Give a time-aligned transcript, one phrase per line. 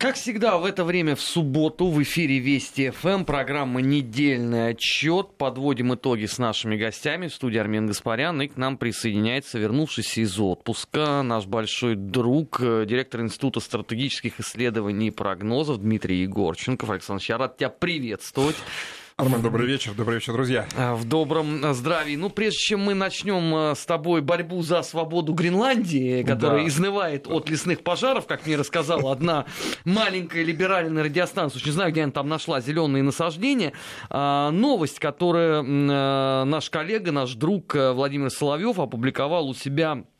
[0.00, 5.36] Как всегда, в это время в субботу в эфире Вести ФМ программа «Недельный отчет».
[5.36, 8.40] Подводим итоги с нашими гостями в студии Армен Гаспарян.
[8.40, 15.08] И к нам присоединяется вернувшийся из отпуска наш большой друг, э, директор Института стратегических исследований
[15.08, 16.88] и прогнозов Дмитрий Егорченков.
[16.88, 18.56] Александр, я рад тебя приветствовать.
[19.16, 20.66] Армен, добрый вечер, добрый вечер, друзья.
[20.76, 22.16] А, в добром а, здравии.
[22.16, 26.68] Ну, прежде чем мы начнем а, с тобой борьбу за свободу Гренландии, которая да.
[26.68, 29.46] изнывает от лесных пожаров, как мне рассказала одна
[29.84, 33.72] маленькая либеральная радиостанция, не знаю, где она там нашла зеленые насаждения,
[34.10, 40.04] новость, которую наш коллега, наш друг Владимир Соловьев опубликовал у себя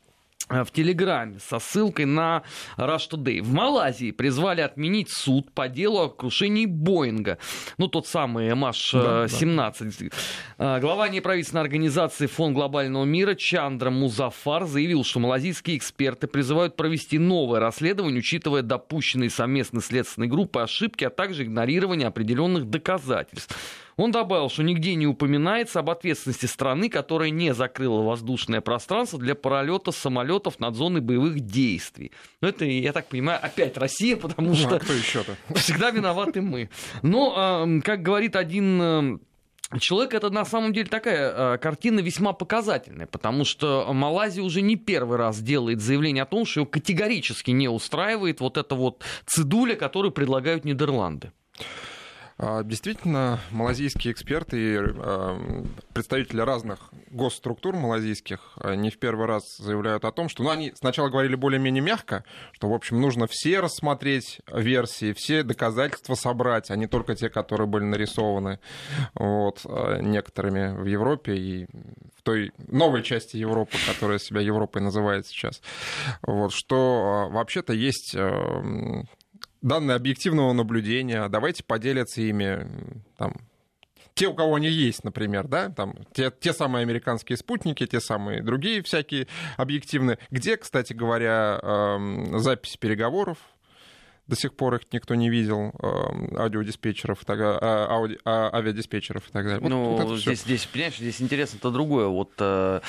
[0.51, 2.43] в Телеграме со ссылкой на
[2.77, 3.41] Rush Today.
[3.41, 7.37] В Малайзии призвали отменить суд по делу о крушении Боинга.
[7.77, 10.11] Ну, тот самый MH17.
[10.57, 10.79] Да, да.
[10.79, 17.59] Глава неправительственной организации Фонд глобального мира Чандра Музафар заявил, что малазийские эксперты призывают провести новое
[17.59, 23.55] расследование, учитывая допущенные совместной следственной группы ошибки, а также игнорирование определенных доказательств.
[23.97, 29.35] Он добавил, что нигде не упоминается об ответственности страны, которая не закрыла воздушное пространство для
[29.35, 32.11] пролета самолетов над зоной боевых действий.
[32.41, 36.69] Но это, я так понимаю, опять Россия, потому ну, что а всегда виноваты мы.
[37.01, 39.19] Но, как говорит один
[39.79, 44.75] Человек это на самом деле такая э, картина весьма показательная, потому что Малайзия уже не
[44.75, 49.75] первый раз делает заявление о том, что его категорически не устраивает вот эта вот цедуля,
[49.75, 51.31] которую предлагают Нидерланды.
[52.43, 56.79] А, действительно, малазийские эксперты и а, представители разных
[57.11, 61.35] госструктур малазийских а, не в первый раз заявляют о том, что ну, они сначала говорили
[61.35, 67.13] более-менее мягко, что, в общем, нужно все рассмотреть версии, все доказательства собрать, а не только
[67.13, 68.59] те, которые были нарисованы
[69.13, 69.63] вот,
[70.01, 71.67] некоторыми в Европе и
[72.17, 75.61] в той новой части Европы, которая себя Европой называет сейчас.
[76.23, 78.15] Вот, что вообще-то есть
[79.61, 82.67] данные объективного наблюдения, давайте поделятся ими
[83.17, 83.35] там,
[84.13, 88.43] те, у кого они есть, например, да, там, те, те самые американские спутники, те самые
[88.43, 89.27] другие всякие
[89.57, 93.37] объективные, где, кстати говоря, э, запись переговоров,
[94.27, 99.31] до сих пор их никто не видел, э, аудиодиспетчеров, так, а, ауди, а, авиадиспетчеров и
[99.31, 99.67] так далее.
[99.67, 102.07] Ну, вот, вот здесь, здесь, понимаешь, здесь интересно-то другое.
[102.07, 102.81] Вот Э,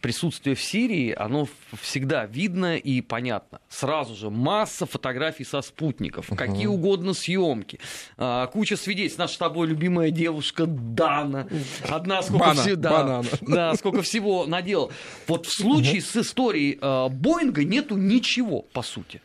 [0.00, 1.48] присутствие в Сирии, оно
[1.80, 3.60] всегда видно и понятно.
[3.68, 6.36] Сразу же масса фотографий со спутников, угу.
[6.36, 7.80] какие угодно съемки,
[8.16, 9.18] а, куча свидетельств.
[9.18, 11.48] Наша с тобой любимая девушка Дана,
[11.88, 14.92] одна сколько Бана, всего, да, да, сколько всего надел.
[15.26, 16.06] Вот в случае угу.
[16.06, 19.20] с историей э, Боинга нету ничего, по сути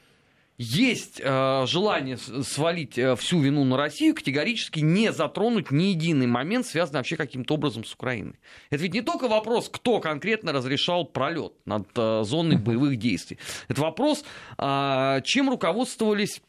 [0.64, 6.66] есть э, желание свалить э, всю вину на Россию, категорически не затронуть ни единый момент,
[6.66, 8.36] связанный вообще каким-то образом с Украиной.
[8.70, 13.38] Это ведь не только вопрос, кто конкретно разрешал пролет над э, зоной боевых действий.
[13.68, 14.24] Это вопрос,
[14.58, 16.42] э, чем руководствовались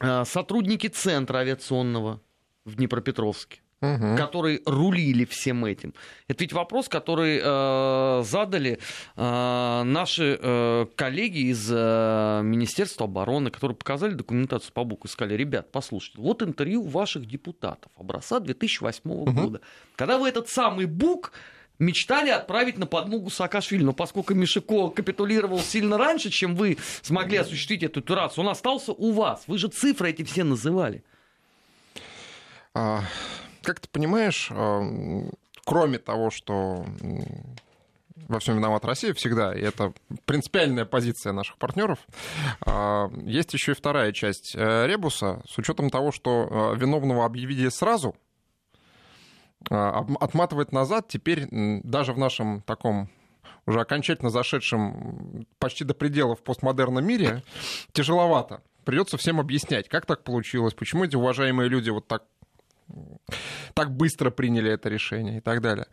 [0.00, 2.20] э, сотрудники Центра авиационного
[2.64, 4.16] в Днепропетровске угу.
[4.16, 5.92] которые рулили всем этим.
[6.28, 8.78] Это ведь вопрос, который э, задали
[9.16, 15.34] э, наши э, коллеги из э, Министерства обороны, которые показали документацию по Буку и сказали,
[15.34, 19.30] ребят, послушайте, вот интервью ваших депутатов образца 2008 угу.
[19.32, 19.60] года,
[19.96, 21.32] когда вы этот самый Бук
[21.78, 23.82] мечтали отправить на подмогу Саакашвили.
[23.82, 29.12] Но поскольку Мишико капитулировал сильно раньше, чем вы смогли осуществить эту операцию, он остался у
[29.12, 29.42] вас.
[29.48, 31.02] Вы же цифры эти все называли.
[32.74, 33.02] А,
[33.62, 35.30] как ты понимаешь, э,
[35.64, 36.84] кроме того, что
[38.28, 39.92] во всем виноват Россия всегда, и это
[40.24, 41.98] принципиальная позиция наших партнеров.
[42.66, 48.14] Э, есть еще и вторая часть э, ребуса, с учетом того, что виновного объявили сразу,
[49.70, 53.08] отматывать назад теперь даже в нашем таком
[53.64, 57.44] уже окончательно зашедшем почти до пределов постмодерном мире
[57.92, 58.62] тяжеловато.
[58.84, 62.24] Придется всем объяснять, как так получилось, почему эти уважаемые люди вот так
[63.74, 65.86] так быстро приняли это решение и так далее.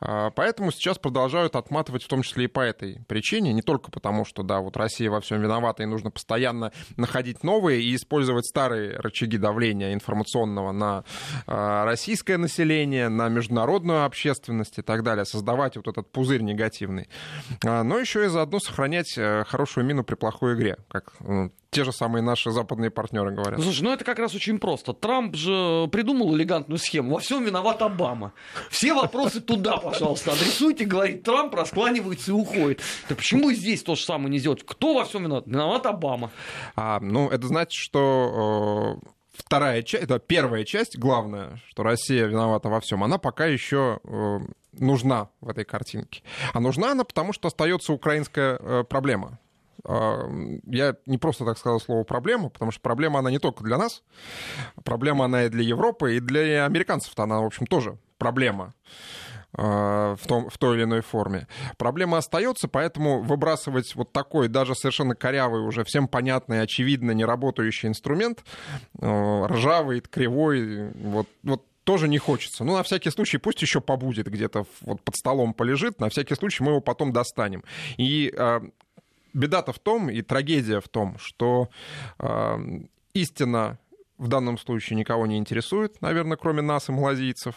[0.00, 4.24] А, поэтому сейчас продолжают отматывать в том числе и по этой причине, не только потому,
[4.24, 8.96] что, да, вот Россия во всем виновата, и нужно постоянно находить новые и использовать старые
[8.98, 11.04] рычаги давления информационного на
[11.46, 17.08] а, российское население, на международную общественность и так далее, создавать вот этот пузырь негативный,
[17.64, 21.14] а, но еще и заодно сохранять э, хорошую мину при плохой игре, как
[21.74, 23.60] те же самые наши западные партнеры говорят.
[23.60, 24.92] Слушай, ну это как раз очень просто.
[24.92, 27.14] Трамп же придумал элегантную схему.
[27.14, 28.32] Во всем виноват Обама.
[28.70, 32.80] Все вопросы туда, пожалуйста, адресуйте, говорит Трамп, раскланивается и уходит.
[33.08, 34.64] Так почему здесь то же самое не сделать?
[34.64, 35.46] Кто во всем виноват?
[35.46, 36.30] Виноват Обама.
[36.76, 42.68] А, ну, это значит, что э, вторая часть, это первая часть, главное, что Россия виновата
[42.68, 44.38] во всем, она пока еще э,
[44.72, 46.22] нужна в этой картинке.
[46.52, 49.40] А нужна она потому, что остается украинская э, проблема
[49.86, 54.02] Я не просто так сказал слово «проблема», потому что проблема, она не только для нас,
[54.82, 58.74] проблема, она и для Европы, и для американцев-то она, в общем, тоже проблема
[59.52, 61.46] в, том, в той или иной форме.
[61.76, 68.42] Проблема остается, поэтому выбрасывать вот такой, даже совершенно корявый, уже всем понятный, очевидно неработающий инструмент,
[69.00, 72.64] ржавый, кривой, вот, вот тоже не хочется.
[72.64, 76.64] Ну, на всякий случай, пусть еще побудет где-то вот под столом полежит, на всякий случай
[76.64, 77.62] мы его потом достанем.
[77.98, 78.34] И
[79.34, 81.68] беда-то в том, и трагедия в том, что
[82.18, 82.58] э,
[83.12, 83.78] истина
[84.16, 87.54] в данном случае никого не интересует, наверное, кроме нас и малазийцев.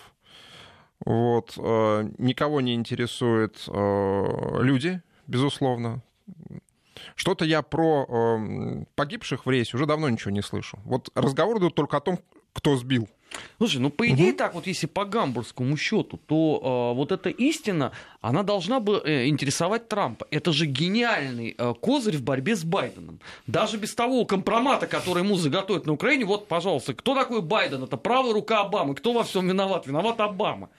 [1.06, 6.02] Вот, э, никого не интересуют э, люди, безусловно.
[7.16, 10.80] Что-то я про э, погибших в рейсе уже давно ничего не слышу.
[10.84, 12.20] Вот разговор идут только о том,
[12.54, 13.08] кто сбил.
[13.58, 14.38] Слушай, ну по идее угу.
[14.38, 17.92] так вот, если по гамбургскому счету, то э, вот эта истина,
[18.22, 20.28] она должна бы э, интересовать Трампа.
[20.32, 23.20] Это же гениальный э, козырь в борьбе с Байденом.
[23.48, 27.84] Даже без того компромата, который ему заготовят на Украине, вот, пожалуйста, кто такой Байден?
[27.84, 28.96] Это правая рука Обамы.
[28.96, 29.88] Кто во всем виноват?
[29.88, 30.70] Виноват Обама.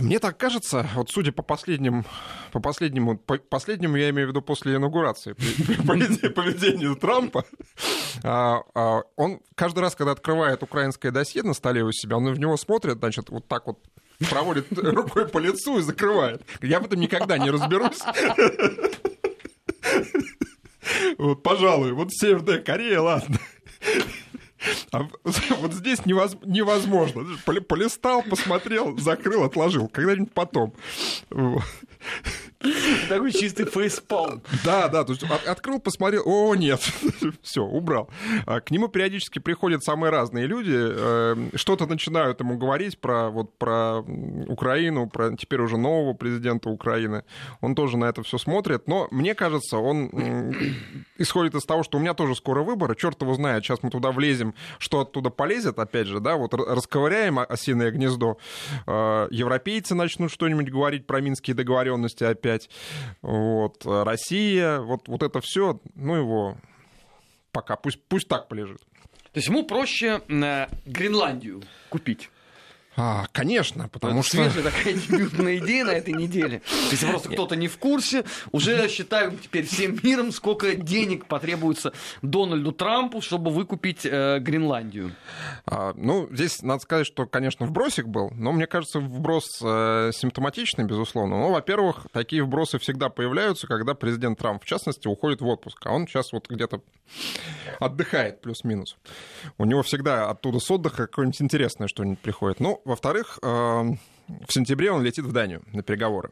[0.00, 2.04] Мне так кажется, вот судя по последним,
[2.52, 5.32] по последнему, по последнему я имею в виду после инаугурации,
[6.28, 7.44] поведению Трампа,
[8.22, 12.38] а, а, он каждый раз, когда открывает украинское досье на столе у себя, он в
[12.38, 13.78] него смотрит, значит, вот так вот
[14.30, 16.42] проводит рукой по лицу и закрывает.
[16.62, 18.00] Я в этом никогда не разберусь.
[21.16, 23.38] Вот, пожалуй, вот Северная Корея, ладно.
[24.92, 25.06] А
[25.60, 27.24] вот здесь невозможно.
[27.44, 29.88] Полистал, посмотрел, закрыл, отложил.
[29.88, 30.74] Когда-нибудь потом.
[33.08, 34.42] Такой чистый фейспалм.
[34.64, 36.80] Да, да, то есть открыл, посмотрел, о, нет,
[37.42, 38.08] все, убрал.
[38.46, 43.56] А к нему периодически приходят самые разные люди, э, что-то начинают ему говорить про, вот,
[43.58, 44.00] про
[44.48, 47.24] Украину, про теперь уже нового президента Украины.
[47.60, 50.10] Он тоже на это все смотрит, но мне кажется, он
[51.18, 54.10] исходит из того, что у меня тоже скоро выборы, черт его знает, сейчас мы туда
[54.10, 58.38] влезем, что оттуда полезет, опять же, да, вот расковыряем осиное гнездо,
[58.86, 62.70] э, европейцы начнут что-нибудь говорить про минские договоренности опять, опять.
[63.22, 63.84] Вот.
[63.84, 66.56] Россия, вот, вот это все, ну его
[67.52, 68.80] пока, пусть, пусть так полежит.
[69.32, 72.30] То есть ему проще э, Гренландию купить.
[72.96, 74.36] А, конечно, потому Это что...
[74.36, 76.62] Свежая такая дебютная идея на этой неделе.
[76.90, 81.92] Если просто кто-то не в курсе, уже считаем теперь всем миром, сколько денег потребуется
[82.22, 85.14] Дональду Трампу, чтобы выкупить э, Гренландию.
[85.66, 90.84] А, ну, здесь надо сказать, что, конечно, вбросик был, но мне кажется, вброс э, симптоматичный,
[90.84, 91.38] безусловно.
[91.38, 95.92] Ну, во-первых, такие вбросы всегда появляются, когда президент Трамп, в частности, уходит в отпуск, а
[95.92, 96.80] он сейчас вот где-то
[97.80, 98.96] отдыхает плюс-минус.
[99.58, 102.60] У него всегда оттуда с отдыха какое-нибудь интересное что-нибудь приходит.
[102.60, 106.30] Ну, во-вторых, э, в сентябре он летит в Данию на переговоры.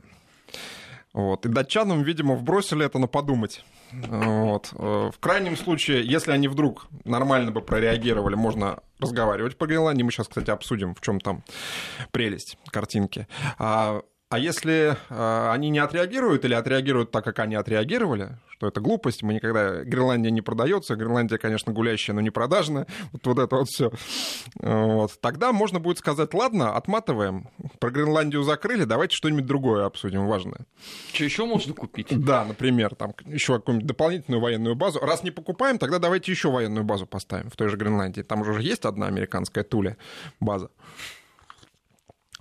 [1.13, 1.45] Вот.
[1.45, 3.65] И датчанам, видимо, вбросили это на подумать.
[3.93, 4.73] Вот.
[4.73, 10.03] Э, в крайнем случае, если они вдруг нормально бы прореагировали, можно разговаривать по Гренландии.
[10.03, 11.45] Мы сейчас, кстати, обсудим, в чем там
[12.13, 13.27] прелесть картинки.
[13.59, 14.03] А
[14.33, 19.23] а если э, они не отреагируют или отреагируют так, как они отреагировали, что это глупость,
[19.23, 19.85] мы никогда...
[19.85, 23.93] Гренландия не продается, Гренландия, конечно, гулящая, но не продажная, вот, вот это вот все.
[24.55, 25.21] Вот.
[25.21, 30.61] Тогда можно будет сказать, ладно, отматываем, про Гренландию закрыли, давайте что-нибудь другое обсудим, важное.
[31.13, 32.07] Что еще можно купить?
[32.11, 34.99] Да, например, там еще какую-нибудь дополнительную военную базу.
[35.01, 38.23] Раз не покупаем, тогда давайте еще военную базу поставим в той же Гренландии.
[38.23, 39.99] Там уже есть одна американская Туля
[40.41, 40.71] база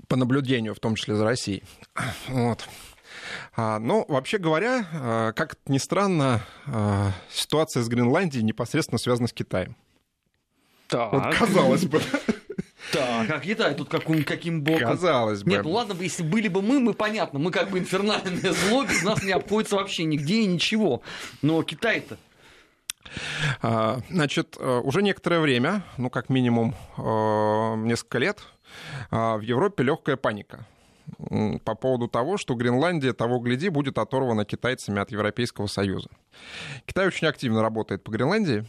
[0.07, 1.63] по наблюдению, в том числе за Россией.
[2.27, 2.67] Вот.
[3.55, 9.33] А, но, вообще говоря, а, как ни странно, а, ситуация с Гренландией непосредственно связана с
[9.33, 9.75] Китаем.
[10.87, 11.11] Так.
[11.13, 12.01] Вот казалось бы.
[12.91, 14.89] Так, а Китай тут каким, каким боком?
[14.89, 15.51] Казалось бы.
[15.51, 19.03] Нет, ну ладно, если были бы мы, мы понятно, мы как бы инфернальное зло, без
[19.03, 21.01] нас не обходится вообще нигде и ничего.
[21.41, 22.17] Но Китай-то
[24.09, 26.75] Значит, уже некоторое время, ну как минимум
[27.87, 28.39] несколько лет,
[29.09, 30.65] в Европе легкая паника
[31.65, 36.09] по поводу того, что Гренландия, того гляди, будет оторвана китайцами от Европейского Союза.
[36.85, 38.65] Китай очень активно работает по Гренландии,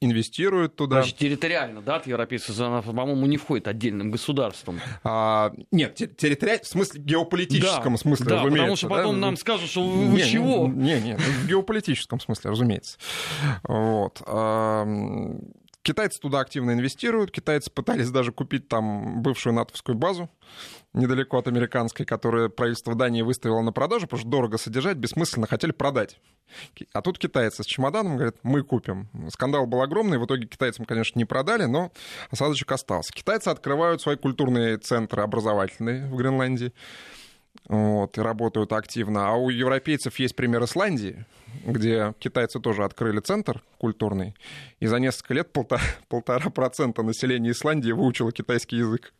[0.00, 1.02] инвестирует туда.
[1.02, 4.80] Значит, территориально, да, от Европейского Союза, она, по-моему, не входит отдельным государством.
[5.04, 8.58] А, нет, территориально, в смысле геополитическом да, смысле, да, разумеется.
[8.58, 9.20] потому что потом да?
[9.20, 10.68] нам скажут, что вы не, чего?
[10.68, 12.98] Не, не, в геополитическом смысле, разумеется.
[13.64, 14.22] Вот.
[15.82, 17.32] Китайцы туда активно инвестируют.
[17.32, 20.30] Китайцы пытались даже купить там бывшую натовскую базу
[20.92, 25.72] недалеко от американской, которую правительство Дании выставило на продажу, потому что дорого содержать, бессмысленно, хотели
[25.72, 26.20] продать.
[26.92, 29.08] А тут китайцы с чемоданом говорят, мы купим.
[29.30, 31.92] Скандал был огромный, в итоге китайцам, конечно, не продали, но
[32.30, 33.12] осадочек остался.
[33.12, 36.72] Китайцы открывают свои культурные центры образовательные в Гренландии.
[37.68, 39.28] Вот, и работают активно.
[39.28, 41.24] А у европейцев есть пример Исландии,
[41.64, 44.34] где китайцы тоже открыли центр культурный,
[44.80, 49.12] и за несколько лет полтора, полтора процента населения Исландии выучило китайский язык.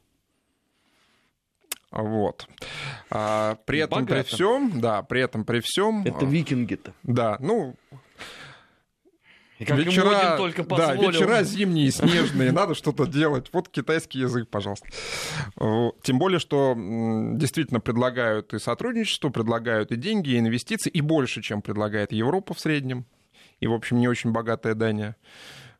[1.90, 2.46] Вот.
[3.10, 4.22] А, при этом Богато.
[4.22, 6.02] при всем, да, при этом при всем.
[6.06, 6.94] Это викинги-то.
[7.02, 7.76] Да, ну
[9.58, 11.00] и как вечера, только позволил.
[11.02, 13.48] Да, вечера зимние, снежные, надо что-то делать.
[13.52, 14.88] Вот китайский язык, пожалуйста.
[16.02, 21.62] Тем более, что действительно предлагают и сотрудничество, предлагают и деньги, и инвестиции, и больше, чем
[21.62, 23.04] предлагает Европа в среднем.
[23.60, 25.16] И, в общем, не очень богатая Дания.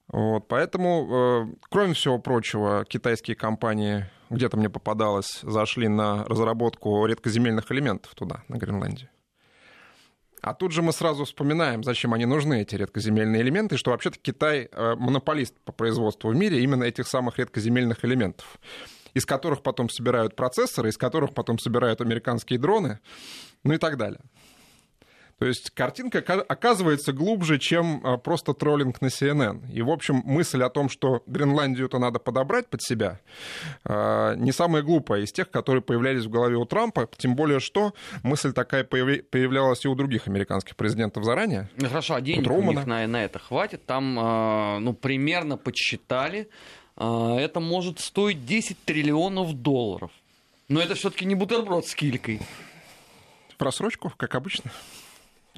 [0.09, 7.73] Вот, поэтому, э, кроме всего прочего, китайские компании, где-то мне попадалось, зашли на разработку редкоземельных
[7.73, 9.09] элементов туда, на Гренландии.
[10.43, 14.69] А тут же мы сразу вспоминаем, зачем они нужны, эти редкоземельные элементы, что вообще-то Китай
[14.71, 18.59] э, монополист по производству в мире именно этих самых редкоземельных элементов
[19.15, 23.01] из которых потом собирают процессоры, из которых потом собирают американские дроны,
[23.63, 24.21] ну и так далее.
[25.39, 29.71] То есть картинка оказывается глубже, чем а, просто троллинг на CNN.
[29.73, 33.21] И, в общем, мысль о том, что Гренландию-то надо подобрать под себя,
[33.85, 37.93] а, не самая глупая из тех, которые появлялись в голове у Трампа, тем более, что
[38.23, 41.69] мысль такая появлялась и у других американских президентов заранее.
[41.77, 43.85] Ну, хорошо, а денег у, них на, на это хватит?
[43.87, 46.49] Там, а, ну, примерно подсчитали,
[46.95, 50.11] это может стоить 10 триллионов долларов.
[50.69, 52.41] Но это все-таки не бутерброд с килькой.
[53.59, 54.71] Просрочку, как обычно.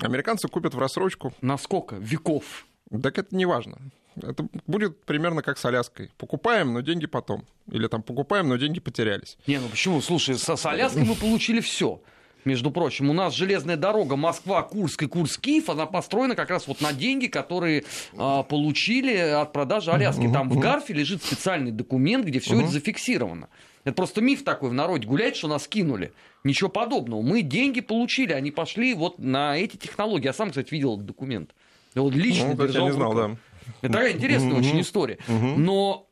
[0.01, 1.33] Американцы купят в рассрочку.
[1.41, 1.97] На сколько?
[1.97, 2.67] Веков?
[3.03, 3.79] Так это не важно.
[4.21, 6.11] Это будет примерно как с Аляской.
[6.19, 7.45] Покупаем, но деньги потом.
[7.71, 9.37] Или там покупаем, но деньги потерялись.
[9.47, 10.01] Не, ну почему?
[10.01, 12.01] Слушай, с, с Аляской мы получили все.
[12.45, 16.93] Между прочим, у нас железная дорога Москва-Курск и Курск-Киев, она построена как раз вот на
[16.93, 17.85] деньги, которые
[18.19, 20.31] а, получили от продажи Аляски.
[20.31, 23.49] Там в Гарфе лежит специальный документ, где все это зафиксировано.
[23.85, 26.13] Это просто миф такой в народе гуляет, что нас кинули.
[26.45, 27.23] Ничего подобного.
[27.23, 30.27] Мы деньги получили, они пошли вот на эти технологии.
[30.27, 31.55] Я сам, кстати, видел этот документ.
[31.95, 32.87] Я вот лично ну, держал.
[32.87, 33.37] Я не знал, да.
[33.81, 35.19] Это такая интересная очень история.
[35.29, 36.07] Но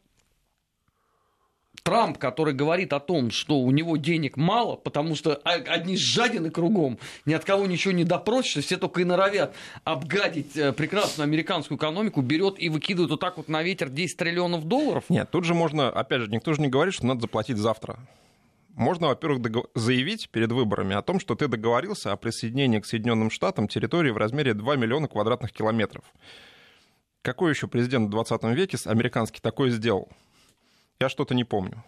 [1.82, 6.98] Трамп, который говорит о том, что у него денег мало, потому что одни жадины кругом,
[7.26, 12.22] ни от кого ничего не допросишься, все только и норовят обгадить э, прекрасную американскую экономику,
[12.22, 15.04] берет и выкидывает вот так вот на ветер 10 триллионов долларов.
[15.08, 17.98] Нет, тут же можно, опять же, никто же не говорит, что надо заплатить завтра.
[18.75, 19.67] Можно, во-первых, догов...
[19.75, 24.17] заявить перед выборами о том, что ты договорился о присоединении к Соединенным Штатам территории в
[24.17, 26.05] размере 2 миллиона квадратных километров.
[27.21, 30.09] Какой еще президент в 20 веке американский такой сделал?
[30.99, 31.85] Я что-то не помню.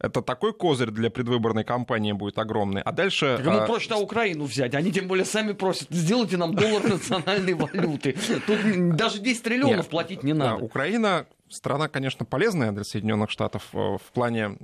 [0.00, 2.80] Это такой козырь для предвыборной кампании будет огромный.
[2.82, 3.36] А дальше...
[3.36, 3.66] Так ему а...
[3.66, 4.74] проще Украину взять.
[4.74, 8.16] Они тем более сами просят, сделайте нам доллар национальной валюты.
[8.46, 10.64] Тут даже 10 триллионов платить не надо.
[10.64, 14.56] Украина страна, конечно, полезная для Соединенных Штатов э, в плане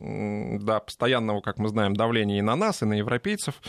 [0.62, 3.60] да, постоянного, как мы знаем, давления и на нас, и на европейцев.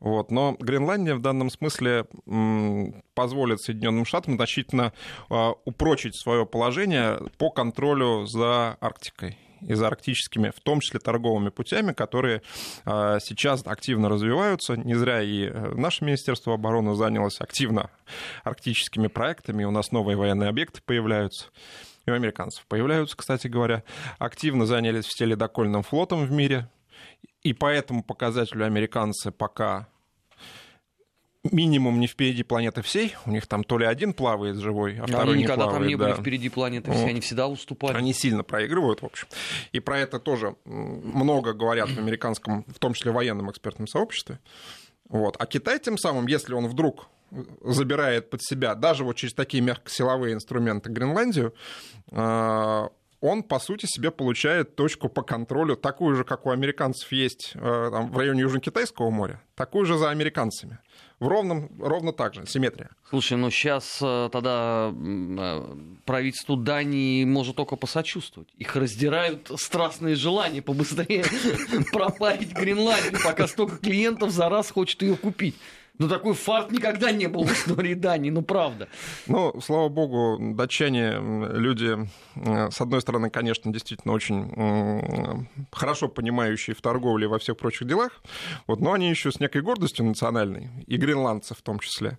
[0.00, 0.30] Вот.
[0.30, 2.06] Но Гренландия в данном смысле
[3.14, 4.92] позволит Соединенным Штатам значительно
[5.30, 11.50] э, упрочить свое положение по контролю за Арктикой и за арктическими, в том числе торговыми
[11.50, 12.42] путями, которые
[12.84, 14.76] э, сейчас активно развиваются.
[14.76, 17.90] Не зря и наше Министерство обороны занялось активно
[18.42, 21.50] арктическими проектами, у нас новые военные объекты появляются
[22.06, 23.82] и у американцев появляются, кстати говоря,
[24.18, 26.68] активно занялись все ледокольным флотом в мире,
[27.42, 29.88] и по этому показателю американцы пока
[31.44, 33.14] минимум не впереди планеты всей.
[33.26, 35.80] У них там то ли один плавает живой, а второй они не никогда плавает.
[35.80, 37.10] там не были впереди планеты всей, вот.
[37.10, 37.96] они всегда уступали.
[37.96, 39.26] Они сильно проигрывают, в общем.
[39.72, 44.38] И про это тоже много говорят в американском, в том числе военном экспертном сообществе.
[45.08, 45.36] Вот.
[45.38, 47.08] А Китай тем самым, если он вдруг
[47.62, 51.54] забирает под себя даже вот через такие мягкосиловые инструменты Гренландию,
[52.10, 52.88] а,
[53.20, 57.88] он, по сути, себе получает точку по контролю, такую же, как у американцев есть э,
[57.90, 60.78] там, в районе Южно-Китайского моря, такую же за американцами.
[61.24, 62.90] В ровном, ровно так же, симметрия.
[63.08, 68.50] Слушай, ну сейчас э, тогда э, правительству Дании может только посочувствовать.
[68.58, 71.24] Их раздирают страстные желания побыстрее
[71.92, 75.54] пропарить Гренландию, пока столько клиентов за раз хочет ее купить.
[75.98, 78.88] Ну, такой фарт никогда не был в истории Дании, ну, правда.
[79.28, 81.18] Ну, слава богу, датчане
[81.56, 87.56] люди, э, с одной стороны, конечно, действительно очень хорошо понимающие в торговле и во всех
[87.56, 88.22] прочих делах,
[88.66, 92.18] вот, но они еще с некой гордостью национальной, и гренландцы в том числе.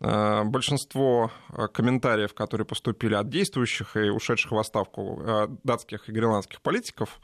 [0.00, 5.22] Э, большинство э, комментариев, которые поступили от действующих и ушедших в отставку
[5.62, 7.20] датских и гренландских политиков,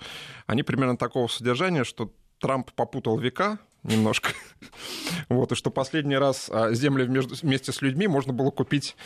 [0.47, 4.31] они примерно такого содержания, что Трамп попутал века, немножко.
[5.29, 8.97] Вот, и что последний раз а, земли вместе с людьми можно было купить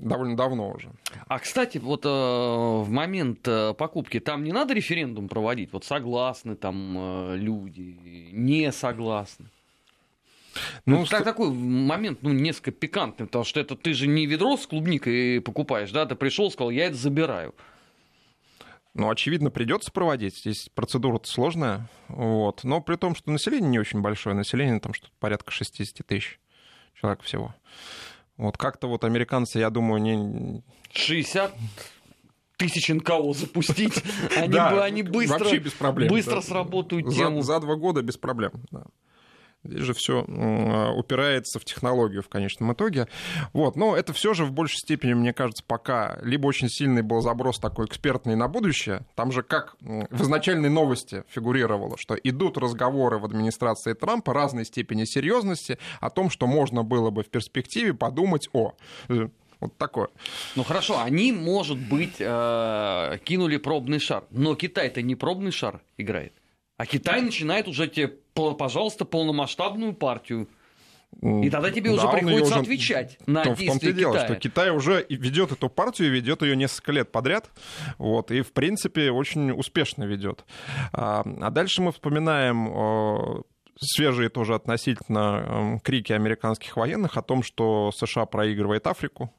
[0.00, 0.90] довольно давно уже.
[1.26, 5.72] А, кстати, вот э, в момент э, покупки там не надо референдум проводить?
[5.72, 7.96] Вот согласны там э, люди,
[8.32, 9.46] не согласны?
[10.86, 14.56] Ну, ну так, такой момент, ну, несколько пикантный, потому что это ты же не ведро
[14.56, 17.54] с клубникой покупаешь, да, ты пришел, сказал, я это забираю.
[18.96, 20.38] Ну, очевидно, придется проводить.
[20.38, 21.86] Здесь процедура сложная.
[22.08, 22.64] Вот.
[22.64, 26.40] Но при том, что население не очень большое, население там что-то порядка 60 тысяч
[26.98, 27.54] человек всего.
[28.38, 30.62] Вот как-то вот американцы, я думаю, не...
[30.92, 31.54] 60
[32.56, 34.02] тысяч НКО запустить,
[34.36, 37.42] они, бы, они быстро, без проблем, быстро сработают тему.
[37.42, 38.52] За, за два года без проблем.
[38.70, 38.84] Да.
[39.66, 43.08] Здесь же все упирается в технологию в конечном итоге.
[43.52, 43.76] Вот.
[43.76, 47.58] Но это все же в большей степени, мне кажется, пока либо очень сильный был заброс
[47.58, 49.04] такой экспертный на будущее.
[49.14, 55.04] Там же как в изначальной новости фигурировало, что идут разговоры в администрации Трампа разной степени
[55.04, 58.74] серьезности о том, что можно было бы в перспективе подумать о
[59.08, 59.28] э,
[59.60, 60.08] вот такое.
[60.54, 64.24] Ну хорошо, они, может быть, э, кинули пробный шар.
[64.30, 66.32] Но Китай-то не пробный шар играет.
[66.76, 70.48] А Китай начинает уже тебе, пожалуйста, полномасштабную партию.
[71.22, 72.60] И тогда тебе да, уже приходится уже...
[72.60, 76.42] отвечать на то, действия В том-то и дело, что Китай уже ведет эту партию, ведет
[76.42, 77.48] ее несколько лет подряд,
[77.96, 80.44] вот, и, в принципе, очень успешно ведет.
[80.92, 83.44] А, а дальше мы вспоминаем
[83.78, 89.32] свежие тоже относительно крики американских военных о том, что США проигрывает Африку,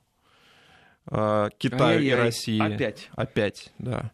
[1.05, 2.63] а, Китай и Россия.
[2.63, 3.09] Опять.
[3.15, 4.11] Опять, да.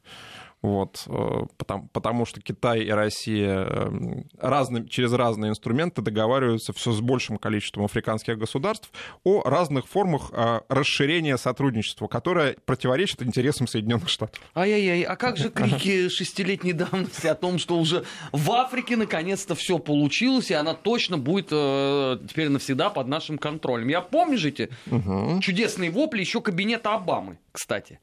[0.64, 6.94] Вот, э, потому, потому что Китай и Россия эм, разным, через разные инструменты договариваются все
[6.94, 8.90] с большим количеством африканских государств
[9.26, 14.42] о разных формах э, расширения сотрудничества, которое противоречит интересам Соединенных Штатов.
[14.56, 19.80] Ай-яй-яй, а как же крики шестилетней давности о том, что уже в Африке наконец-то все
[19.80, 23.90] получилось, и она точно будет э, теперь навсегда под нашим контролем?
[23.90, 25.42] Я помните угу.
[25.42, 28.00] чудесные вопли еще кабинета Обамы, кстати.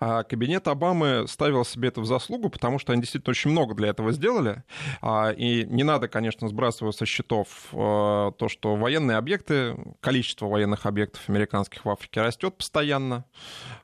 [0.00, 3.88] А кабинет Обамы ставил себе это в заслугу, потому что они действительно очень много для
[3.88, 4.62] этого сделали.
[5.00, 10.86] А, и не надо, конечно, сбрасывать со счетов а, то, что военные объекты, количество военных
[10.86, 13.24] объектов американских в Африке растет постоянно,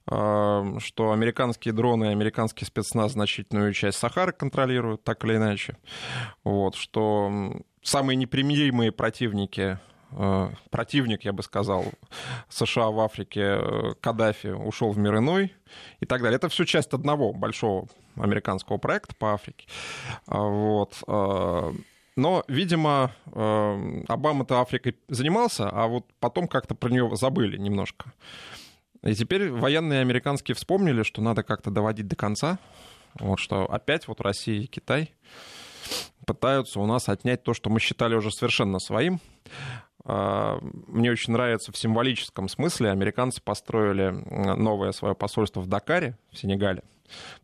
[0.07, 5.77] а, что американские дроны американский спецназ значительную часть Сахары контролируют, так или иначе.
[6.45, 9.79] Вот, что самые непримиримые противники
[10.71, 11.87] противник, я бы сказал,
[12.49, 15.53] США в Африке, э, Каддафи, ушел в мир иной
[16.01, 16.37] и так далее.
[16.37, 19.67] Это все часть одного большого американского проекта по Африке.
[20.27, 21.03] А, вот.
[21.07, 21.73] Э,
[22.17, 28.13] но, видимо, Обама-то Африкой занимался, а вот потом как-то про нее забыли немножко.
[29.03, 32.59] И теперь военные американские вспомнили, что надо как-то доводить до конца.
[33.19, 35.13] Вот что опять вот Россия и Китай
[36.25, 39.21] пытаются у нас отнять то, что мы считали уже совершенно своим.
[40.05, 42.91] А, мне очень нравится в символическом смысле.
[42.91, 46.83] Американцы построили новое свое посольство в Дакаре, в Сенегале.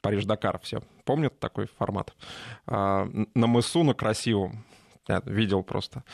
[0.00, 2.14] Париж-Дакар, все помнят такой формат.
[2.66, 4.64] А, на мысу, на красивом,
[5.08, 6.04] я видел просто.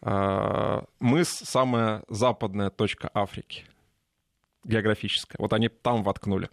[0.00, 3.64] А, мыс— самая западная точка Африки,
[4.64, 5.36] географическая.
[5.38, 6.50] Вот они там воткнули.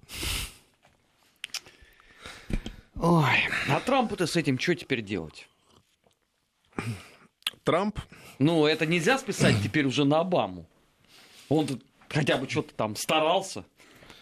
[2.95, 5.47] Ой, а Трампу-то с этим что теперь делать?
[7.69, 7.99] Трамп
[8.39, 10.65] ну, это нельзя списать теперь уже на Обаму.
[11.49, 11.67] Он
[12.07, 13.65] хотя бы что-то там старался.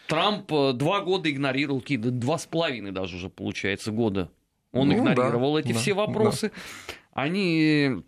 [0.08, 4.32] Трамп э, два года игнорировал, какие-то два с половиной даже уже, получается, года.
[4.72, 6.50] Он ну, игнорировал да, эти да, все вопросы.
[6.50, 6.94] Да.
[7.14, 8.04] Они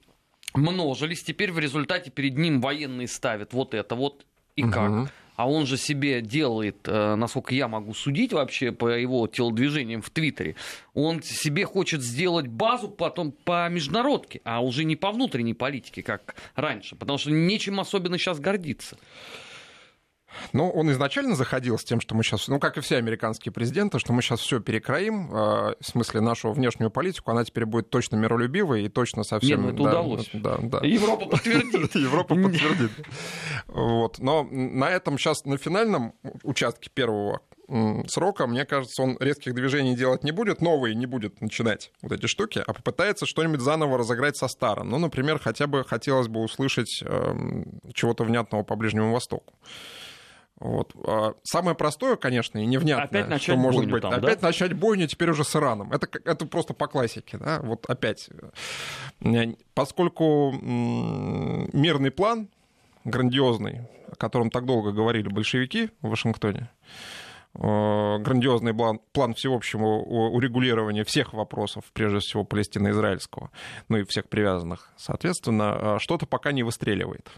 [0.56, 1.24] множились.
[1.24, 4.26] Теперь в результате перед ним военные ставят вот это вот
[4.56, 4.72] и угу.
[4.72, 10.02] как а он же себе делает, э, насколько я могу судить вообще по его телодвижениям
[10.02, 10.58] в Твиттере,
[10.94, 16.36] он себе хочет сделать базу потом по международке, а уже не по внутренней политике, как
[16.56, 18.98] раньше, потому что нечем особенно сейчас гордиться.
[20.54, 24.00] Ну, он изначально заходил с тем, что мы сейчас, ну, как и все американские президенты,
[24.00, 28.16] что мы сейчас все перекроим, э, в смысле нашу внешнюю политику, она теперь будет точно
[28.16, 29.66] миролюбивой и точно совсем...
[29.66, 30.30] Нет, ну, это да, удалось.
[30.34, 30.80] Да, да.
[30.84, 31.96] Европа подтвердит.
[31.96, 32.92] Европа подтвердит.
[33.68, 34.20] Вот.
[34.20, 36.14] Но на этом сейчас, на финальном
[36.44, 37.42] участке первого
[38.08, 42.26] срока, мне кажется, он резких движений делать не будет, новые не будет начинать вот эти
[42.26, 44.90] штуки, а попытается что-нибудь заново разыграть со старым.
[44.90, 47.64] Ну, например, хотя бы хотелось бы услышать э,
[47.94, 49.54] чего-то внятного по Ближнему Востоку.
[50.60, 50.94] Вот.
[51.06, 54.48] А самое простое, конечно, и невнятное, опять начать что может быть, там, опять да?
[54.48, 55.92] начать бойню теперь уже с Ираном.
[55.94, 58.30] Это, это просто по классике, да, вот опять.
[59.74, 62.50] Поскольку мирный план,
[63.06, 66.70] грандиозный, о котором так долго говорили большевики в Вашингтоне,
[67.54, 73.50] грандиозный план, план всеобщего урегулирования всех вопросов, прежде всего палестино-израильского,
[73.88, 77.30] ну и всех привязанных, соответственно, а, что-то пока не выстреливает.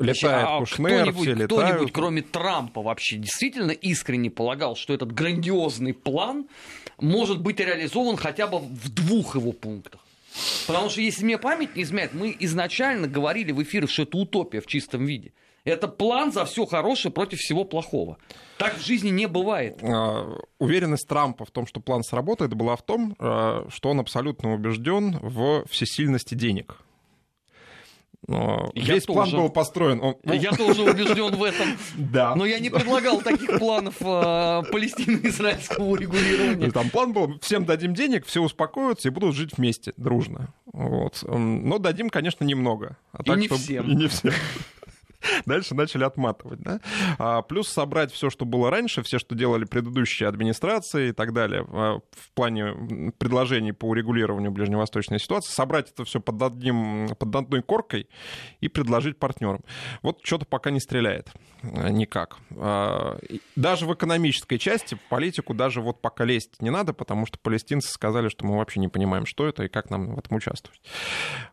[0.00, 5.92] Летает а Кушнер, кто-нибудь, все кто-нибудь, кроме Трампа, вообще действительно искренне полагал, что этот грандиозный
[5.92, 6.46] план
[6.98, 10.00] может быть реализован хотя бы в двух его пунктах?
[10.66, 14.60] Потому что, если мне память не изменяет, мы изначально говорили в эфире, что это утопия
[14.60, 15.32] в чистом виде.
[15.64, 18.16] Это план за все хорошее против всего плохого.
[18.56, 19.78] Так в жизни не бывает.
[19.82, 24.54] А, Уверенность Трампа в том, что план сработает, была в том, а, что он абсолютно
[24.54, 26.78] убежден в всесильности денег.
[28.74, 29.36] Я Весь план тоже.
[29.36, 30.00] был построен.
[30.02, 31.66] он- ну, Я тоже убежден в этом.
[31.96, 32.34] Да.
[32.34, 36.70] Но я не предлагал таких планов э, палестино-израильского урегулирования.
[36.70, 40.48] Там план был, всем дадим денег, все успокоятся и будут жить вместе, дружно.
[40.72, 41.22] Вот.
[41.26, 42.96] Но дадим, конечно, немного.
[43.12, 43.90] А И не всем.
[43.90, 44.32] И не всем.
[45.46, 46.80] Дальше начали отматывать, да?
[47.18, 51.64] А, плюс собрать все, что было раньше, все, что делали предыдущие администрации и так далее,
[51.68, 57.62] а, в плане предложений по урегулированию ближневосточной ситуации, собрать это все под, одним, под одной
[57.62, 58.08] коркой
[58.60, 59.62] и предложить партнерам.
[60.02, 62.38] Вот что-то пока не стреляет а, никак.
[62.56, 63.18] А,
[63.56, 67.90] Даже в экономической части в политику даже вот пока лезть не надо, потому что палестинцы
[67.90, 70.80] сказали, что мы вообще не понимаем, что это и как нам в этом участвовать.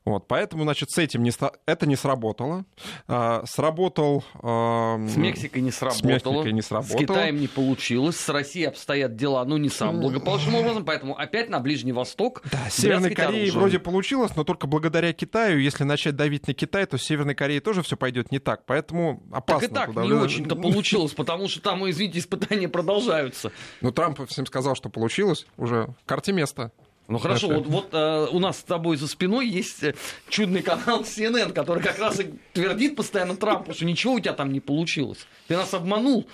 [0.05, 1.31] Вот, поэтому, значит, с этим не,
[1.65, 2.65] это не сработало.
[3.07, 4.23] А, Сработал...
[4.43, 6.11] а, С Мексикой не сработало.
[6.11, 6.99] Мексикой не С сработало.
[6.99, 8.15] Китаем не получилось.
[8.15, 10.85] С Россией обстоят дела, ну, не самым благополучным образом.
[10.85, 12.43] Поэтому опять на Ближний Восток.
[12.51, 13.59] Да, с Северной Кореей оружием.
[13.59, 15.57] вроде получилось, но только благодаря Китаю.
[15.59, 18.63] Если начать давить на Китай, то с Северной Кореей тоже все пойдет не так.
[18.67, 19.65] Поэтому Так опасно.
[19.65, 23.51] и так туда не очень-то получилось, потому что там, извините, испытания продолжаются.
[23.81, 25.47] Ну, Трамп всем сказал, что получилось.
[25.57, 26.71] Уже карте место.
[27.07, 29.95] Ну хорошо, вот, вот э, у нас с тобой за спиной есть э,
[30.27, 34.51] чудный канал CNN, который как раз и твердит постоянно Трампу, что ничего у тебя там
[34.51, 35.25] не получилось.
[35.47, 36.27] Ты нас обманул.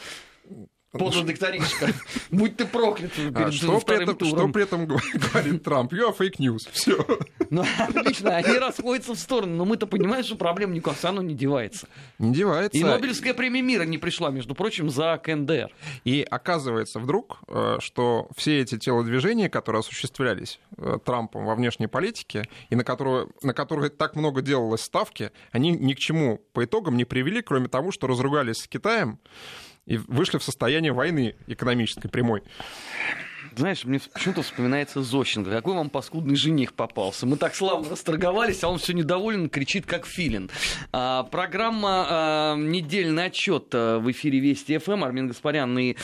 [0.94, 1.90] Подлый докторишка.
[2.30, 4.54] Будь ты проклят А что, при этом, что туром.
[4.54, 4.86] при этом
[5.34, 5.92] говорит Трамп?
[5.92, 6.70] You are fake news.
[6.72, 7.04] Все.
[7.50, 11.88] Ну, отлично, они расходятся в сторону, но мы-то понимаем, что проблема никуда равно не девается.
[12.20, 12.78] Не девается.
[12.78, 15.72] И Нобелевская премия мира не пришла, между прочим, за КНДР.
[16.04, 22.44] И оказывается вдруг, э, что все эти телодвижения, которые осуществлялись э, Трампом во внешней политике,
[22.70, 26.98] и на которые, на которые так много делалось ставки, они ни к чему по итогам
[26.98, 29.20] не привели, кроме того, что разругались с Китаем
[29.86, 32.44] и вышли в состояние войны экономической прямой.
[33.56, 35.52] Знаешь, мне почему-то вспоминается Зощенко.
[35.52, 37.28] Какой вам паскудный жених попался.
[37.28, 40.50] Мы так славно расторговались, а он все недоволен, кричит, как филин.
[40.92, 45.04] А, программа а, «Недельный отчет» а, в эфире Вести ФМ.
[45.04, 45.96] Армин Гаспарян и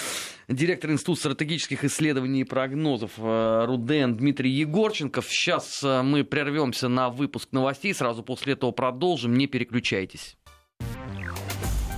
[0.48, 5.26] директор Института стратегических исследований и прогнозов а, РУДН Дмитрий Егорченков.
[5.28, 9.34] Сейчас а, мы прервемся на выпуск новостей, сразу после этого продолжим.
[9.34, 10.38] Не переключайтесь.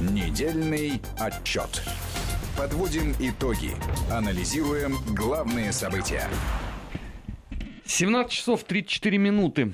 [0.10, 1.84] Недельный отчет.
[2.58, 3.76] Подводим итоги.
[4.10, 6.28] Анализируем главные события.
[7.86, 9.74] 17 часов 34 минуты.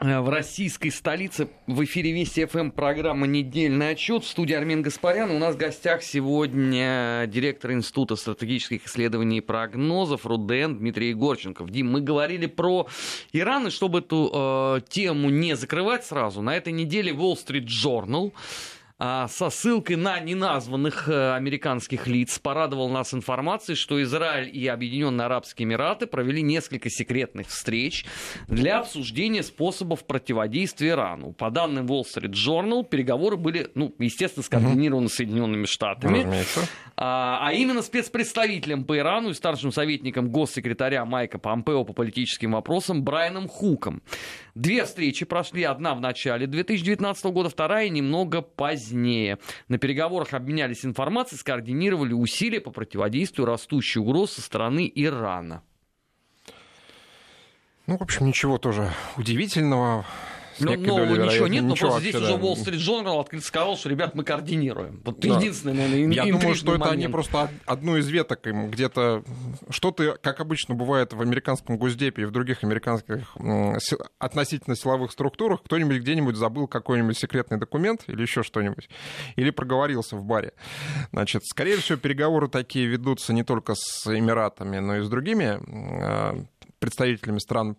[0.00, 4.24] Э, В российской столице в эфире Вести ФМ программа «Недельный отчет».
[4.24, 5.30] В студии Армен Гаспарян.
[5.30, 11.70] У нас в гостях сегодня директор Института стратегических исследований и прогнозов РУДН Дмитрий Егорченков.
[11.70, 12.88] Дим, мы говорили про
[13.32, 18.32] Иран, и чтобы эту э, тему не закрывать сразу, на этой неделе Wall Street Journal
[19.00, 25.66] со ссылкой на неназванных э, американских лиц порадовал нас информацией, что Израиль и Объединенные Арабские
[25.66, 28.04] Эмираты провели несколько секретных встреч
[28.46, 31.32] для обсуждения способов противодействия Ирану.
[31.32, 36.44] По данным Wall Street Journal, переговоры были, ну, естественно, скоординированы Соединенными Штатами.
[36.96, 43.02] А, а именно спецпредставителем по Ирану и старшим советником госсекретаря Майка Помпео по политическим вопросам
[43.02, 44.02] Брайаном Хуком.
[44.54, 48.89] Две встречи прошли, одна в начале 2019 года, вторая немного позднее.
[48.92, 55.62] На переговорах обменялись информацией, скоординировали усилия по противодействию растущей угроз со стороны Ирана.
[57.86, 60.06] Ну, в общем, ничего тоже удивительного.
[60.60, 62.32] Ну, нового ничего нет, но Ничего просто здесь уже.
[62.32, 65.00] Wall Street Journal открыто сказал, что, ребят, мы координируем.
[65.04, 65.36] Вот Да.
[65.38, 67.12] единственное, наверное, Я думаю, что это они момент.
[67.12, 69.22] просто од- одну из веток им где-то...
[69.70, 73.36] Что-то, как обычно бывает в американском Госдепе и в других американских
[74.18, 78.88] относительно силовых структурах, кто-нибудь где-нибудь забыл какой-нибудь секретный документ или еще что-нибудь.
[79.36, 80.52] Или проговорился в баре.
[81.12, 86.44] Значит, скорее всего, переговоры такие ведутся не только с Эмиратами, но и с другими э,
[86.78, 87.76] представителями стран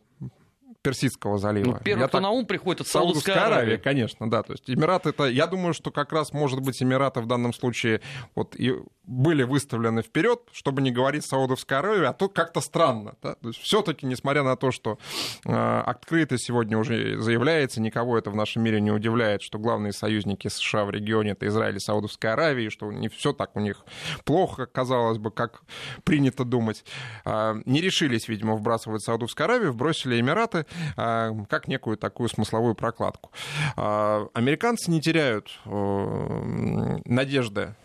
[0.82, 1.74] Персидского залива.
[1.74, 3.78] Ну, первый, Я кто так- на ум приходит, это Саудовская Саудовская Аравия, Аравия.
[3.78, 4.44] конечно, да.
[4.44, 8.02] То есть Эмираты это, я думаю, что как раз может быть Эмираты в данном случае
[8.36, 13.15] вот и были выставлены вперед, чтобы не говорить Саудовской Аравии, а тут как-то странно.
[13.22, 13.36] Да?
[13.36, 14.98] То есть все-таки, несмотря на то, что
[15.46, 20.48] э, открыто сегодня уже заявляется, никого это в нашем мире не удивляет, что главные союзники
[20.48, 23.84] США в регионе это Израиль и Саудовская Аравия, что не все так у них
[24.24, 25.62] плохо, казалось бы, как
[26.04, 26.86] принято думать.
[27.26, 30.65] Э, не решились, видимо, вбрасывать Саудовскую Аравию, вбросили Эмираты
[30.96, 33.32] как некую такую смысловую прокладку.
[33.78, 37.76] Э, американцы не теряют э, надежды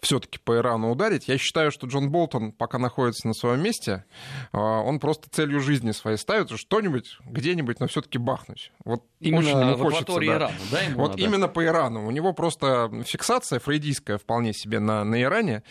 [0.00, 1.28] все-таки по Ирану ударить.
[1.28, 4.04] Я считаю, что Джон Болтон пока находится на своем месте,
[4.52, 8.72] а, он просто целью жизни своей ставит что-нибудь где-нибудь, но все-таки бахнуть.
[8.84, 10.24] Вот именно очень ему в хочется, да.
[10.24, 10.80] Ирана, да?
[10.82, 11.22] Ему вот надо?
[11.22, 12.06] именно по Ирану.
[12.06, 15.62] У него просто фиксация фрейдийская вполне себе на, на Иране.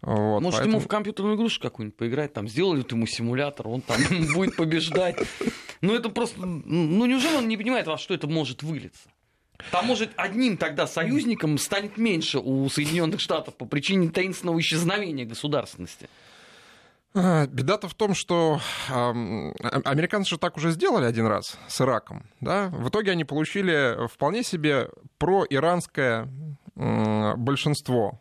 [0.00, 0.76] Вот, Может, поэтому...
[0.76, 3.98] ему в компьютерную игрушку какую-нибудь поиграть, там сделали ему симулятор, он там
[4.34, 5.16] будет побеждать.
[5.80, 6.40] Ну это просто...
[6.44, 9.08] Ну неужели он не понимает, во что это может вылиться?
[9.70, 16.08] Там, может, одним тогда союзником станет меньше у Соединенных Штатов по причине таинственного исчезновения государственности.
[17.14, 22.24] А, беда-то в том, что э, американцы же так уже сделали один раз с Ираком.
[22.40, 22.68] Да?
[22.70, 24.88] В итоге они получили вполне себе
[25.18, 26.28] проиранское
[26.74, 28.20] э, большинство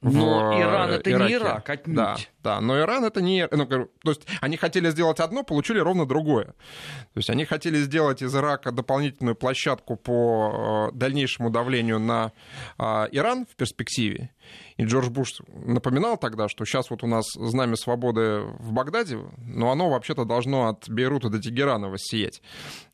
[0.00, 1.24] но Иран это Ираке.
[1.26, 1.96] не Ирак, отнюдь.
[1.96, 3.46] Да, да, но Иран это не...
[3.50, 6.46] Ну, то есть они хотели сделать одно, получили ровно другое.
[6.46, 12.32] То есть они хотели сделать из Ирака дополнительную площадку по э, дальнейшему давлению на
[12.78, 14.30] а, Иран в перспективе.
[14.76, 19.70] И Джордж Буш напоминал тогда, что сейчас вот у нас знамя свободы в Багдаде, но
[19.70, 22.42] оно вообще-то должно от Бейрута до Тегерана воссиять.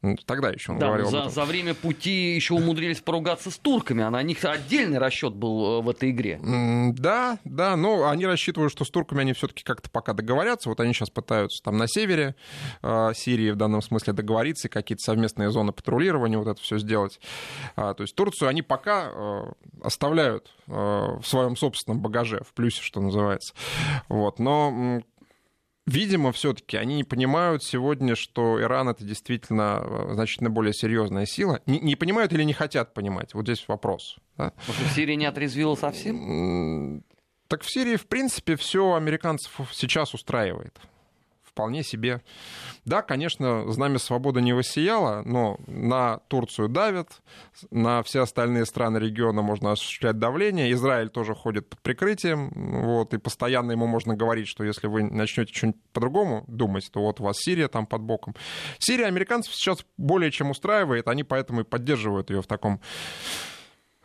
[0.02, 1.08] Ну, тогда еще он да, говорил.
[1.08, 5.80] За, за время пути еще умудрились поругаться с турками, а на них отдельный расчет был
[5.80, 6.40] э, в этой игре.
[6.42, 10.68] Да, да, но они рассчитывают, что с турками они все-таки как-то пока договорятся.
[10.68, 12.34] Вот они сейчас пытаются там на севере
[12.82, 17.20] э, Сирии в данном смысле договориться, какие-то совместные зоны патрулирования, вот это все сделать.
[17.76, 19.42] А, то есть Турцию они пока э,
[19.82, 23.54] оставляют э, в своем собственном багаже, в плюсе, что называется.
[24.08, 24.38] Вот.
[24.38, 25.02] Но
[25.88, 31.62] Видимо, все-таки они не понимают сегодня, что Иран это действительно э, значительно более серьезная сила.
[31.64, 33.32] Не, не понимают или не хотят понимать?
[33.32, 34.18] Вот здесь вопрос.
[34.36, 34.52] Да?
[34.66, 37.04] Может, в Сирии не отрезвило совсем?
[37.48, 40.78] Так в Сирии, в принципе, все американцев сейчас устраивает
[41.58, 42.20] вполне себе.
[42.84, 47.08] Да, конечно, знамя свободы не воссияло, но на Турцию давят,
[47.72, 50.70] на все остальные страны региона можно осуществлять давление.
[50.70, 52.52] Израиль тоже ходит под прикрытием,
[52.84, 57.18] вот, и постоянно ему можно говорить, что если вы начнете что-нибудь по-другому думать, то вот
[57.18, 58.36] у вас Сирия там под боком.
[58.78, 62.80] Сирия американцев сейчас более чем устраивает, они поэтому и поддерживают ее в таком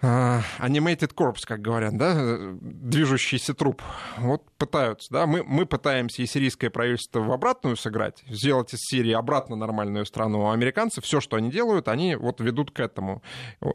[0.03, 2.13] animated corpse, как говорят, да,
[2.61, 3.81] движущийся труп.
[4.17, 9.11] Вот пытаются, да, мы, мы пытаемся и сирийское правительство в обратную сыграть, сделать из Сирии
[9.11, 13.21] обратно нормальную страну, а американцы все, что они делают, они вот ведут к этому.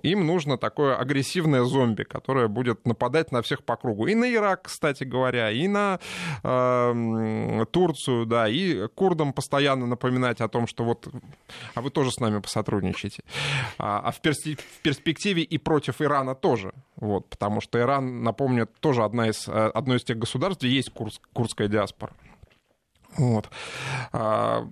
[0.03, 4.07] Им нужно такое агрессивное зомби, которое будет нападать на всех по кругу.
[4.07, 6.01] И на Ирак, кстати говоря, и на
[6.43, 11.07] э, Турцию, да, и курдам постоянно напоминать о том, что вот,
[11.75, 13.23] а вы тоже с нами посотрудничаете.
[13.79, 16.73] А, а в, перспективе и против Ирана тоже.
[17.01, 20.91] Вот, потому что Иран, напомню, тоже одна из, э, одно из тех государств, где есть
[20.91, 22.13] курс, курдская диаспора.
[23.17, 23.49] Вот.
[24.13, 24.69] А,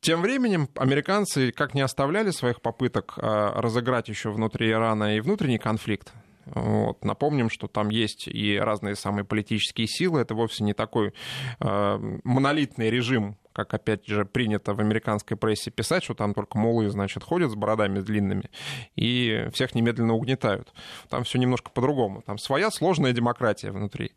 [0.00, 5.58] тем временем американцы как не оставляли своих попыток а, разыграть еще внутри Ирана и внутренний
[5.58, 6.12] конфликт,
[6.46, 7.04] вот.
[7.04, 10.20] Напомним, что там есть и разные самые политические силы.
[10.20, 11.12] Это вовсе не такой
[11.60, 16.88] э, монолитный режим, как опять же принято в американской прессе писать, что там только молы,
[16.90, 18.50] значит, ходят с бородами длинными
[18.96, 20.72] и всех немедленно угнетают.
[21.08, 22.22] Там все немножко по-другому.
[22.22, 24.12] Там своя сложная демократия внутри.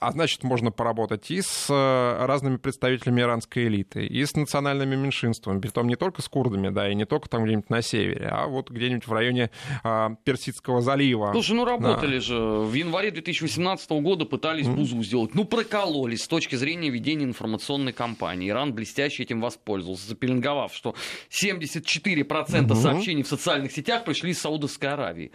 [0.00, 5.60] А, значит, можно поработать и с э, разными представителями иранской элиты, и с национальными меньшинствами,
[5.60, 8.70] притом не только с курдами, да, и не только там где-нибудь на севере, а вот
[8.70, 9.50] где-нибудь в районе
[9.84, 11.32] а, Персидского залива.
[11.32, 12.20] Слушай, ну работали да.
[12.20, 12.38] же.
[12.38, 14.74] В январе 2018 года пытались mm.
[14.74, 15.34] Бузу сделать.
[15.34, 18.48] Ну, прокололись с точки зрения ведения информационной кампании.
[18.48, 20.94] Иран блестяще этим воспользовался, запеленговав, что
[21.28, 22.74] 74% mm-hmm.
[22.74, 25.30] сообщений в социальных сетях пришли из Саудовской Аравии.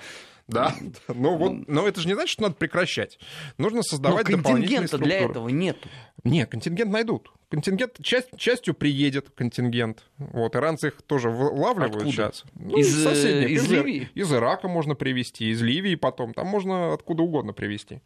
[0.47, 0.75] Да,
[1.07, 3.17] ну вот, но это же не значит, что надо прекращать.
[3.57, 5.17] Нужно создавать но дополнительные структуры.
[5.17, 5.77] для этого нет.
[6.23, 7.31] Не, контингент найдут.
[7.49, 10.03] Контингент, часть, частью приедет контингент.
[10.17, 12.11] Вот, иранцы их тоже вылавливают откуда?
[12.11, 12.43] сейчас.
[12.53, 14.09] Ну, из, из, э, из, из Ливии?
[14.13, 16.33] Из Ирака можно привезти, из Ливии потом.
[16.33, 18.01] Там можно откуда угодно привезти.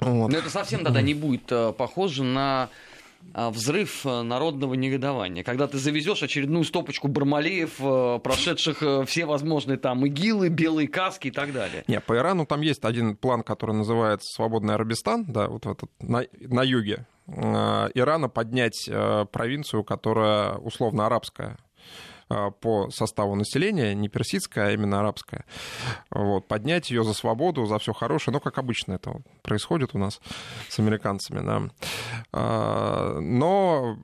[0.00, 0.30] Вот.
[0.30, 2.70] Но это совсем тогда не будет э, похоже на
[3.34, 5.42] взрыв э, народного негодования.
[5.42, 11.28] Когда ты завезешь очередную стопочку бармалеев, э, прошедших э, все возможные там игилы, белые каски
[11.28, 11.84] и так далее.
[11.88, 16.24] Не, по Ирану там есть один план, который называется «Свободный Арабистан», да, вот этот на,
[16.40, 18.90] на юге Ирана поднять
[19.30, 21.56] провинцию, которая условно арабская.
[22.28, 25.44] По составу населения, не персидская, а именно арабская.
[26.10, 30.20] Вот, поднять ее за свободу, за все хорошее, ну, как обычно это происходит у нас
[30.68, 31.70] с американцами,
[32.32, 33.20] да.
[33.20, 33.98] Но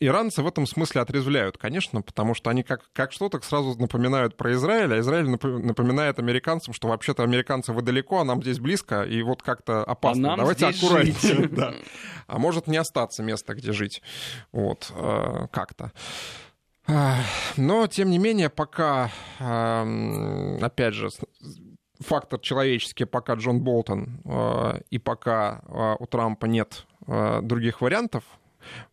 [0.00, 4.36] иранцы в этом смысле отрезвляют, конечно, потому что они как, как что то сразу напоминают
[4.36, 9.02] про Израиль, а Израиль напоминает американцам, что вообще-то американцы вы далеко, а нам здесь близко,
[9.02, 10.34] и вот как-то опасно.
[10.34, 11.48] А Давайте аккуратнее.
[11.48, 11.74] да.
[12.26, 14.02] А может не остаться места, где жить.
[14.52, 15.92] Вот, э, как-то.
[17.56, 21.08] Но, тем не менее, пока, опять же,
[22.00, 26.86] фактор человеческий, пока Джон Болтон э, и пока э, у Трампа нет
[27.42, 28.24] других вариантов,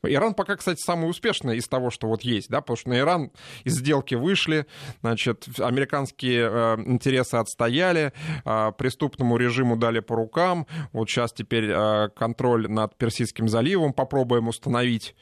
[0.04, 3.32] Иран пока, кстати, самый успешный из того, что вот есть, да, потому что на Иран
[3.64, 4.66] из сделки вышли,
[5.02, 8.14] значит, американские э, интересы отстояли,
[8.46, 14.48] э, преступному режиму дали по рукам, вот сейчас теперь э, контроль над Персидским заливом попробуем
[14.48, 15.16] установить.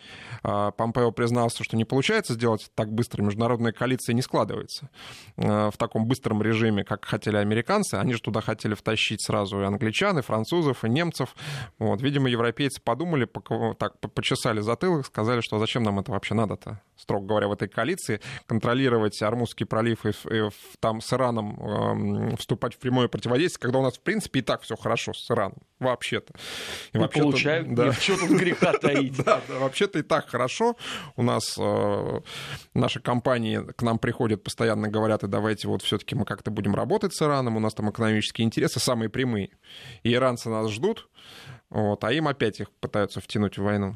[0.43, 4.89] Э, Помпео признался, что не получается сделать так быстро, международная коалиция не складывается
[5.37, 9.63] э, в таком быстром режиме, как хотели американцы, они же туда хотели втащить сразу и
[9.63, 11.35] англичан, и французов, и немцев,
[11.79, 13.27] вот, видимо, европейцы подумали,
[13.77, 17.67] так, почесали почесали затылок, сказали, что зачем нам это вообще надо-то, строго говоря, в этой
[17.67, 23.79] коалиции, контролировать Армузский пролив и, и там с Ираном э, вступать в прямое противодействие, когда
[23.79, 26.34] у нас, в принципе, и так все хорошо с Ираном, вообще-то.
[26.93, 27.91] И вообще получают, да.
[27.93, 29.17] что тут греха таить.
[29.23, 30.75] Да, да, вообще-то и так хорошо.
[31.15, 32.21] У нас э,
[32.73, 37.15] наши компании к нам приходят, постоянно говорят, и давайте вот все-таки мы как-то будем работать
[37.15, 39.49] с Ираном, у нас там экономические интересы самые прямые.
[40.03, 41.10] И иранцы нас ждут,
[41.69, 43.95] вот, а им опять их пытаются втянуть в войну.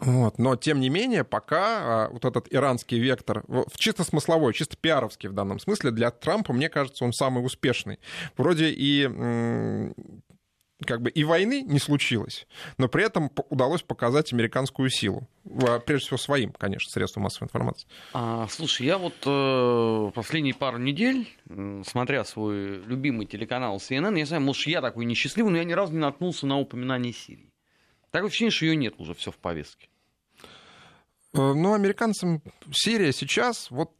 [0.00, 0.38] Вот.
[0.38, 5.28] Но, тем не менее, пока а, вот этот иранский вектор, в чисто смысловой, чисто пиаровский
[5.28, 7.98] в данном смысле, для Трампа, мне кажется, он самый успешный.
[8.36, 9.08] Вроде и
[10.86, 12.46] как бы и войны не случилось,
[12.78, 15.28] но при этом удалось показать американскую силу.
[15.84, 17.86] Прежде всего своим, конечно, средством массовой информации.
[18.12, 21.28] А, слушай, я вот э, последние пару недель,
[21.84, 25.92] смотря свой любимый телеканал CNN, я знаю, может, я такой несчастливый, но я ни разу
[25.92, 27.52] не наткнулся на упоминание Сирии.
[28.10, 29.89] Такое ощущение, что ее нет уже все в повестке.
[31.32, 33.92] Э, ну, американцам Сирия сейчас вот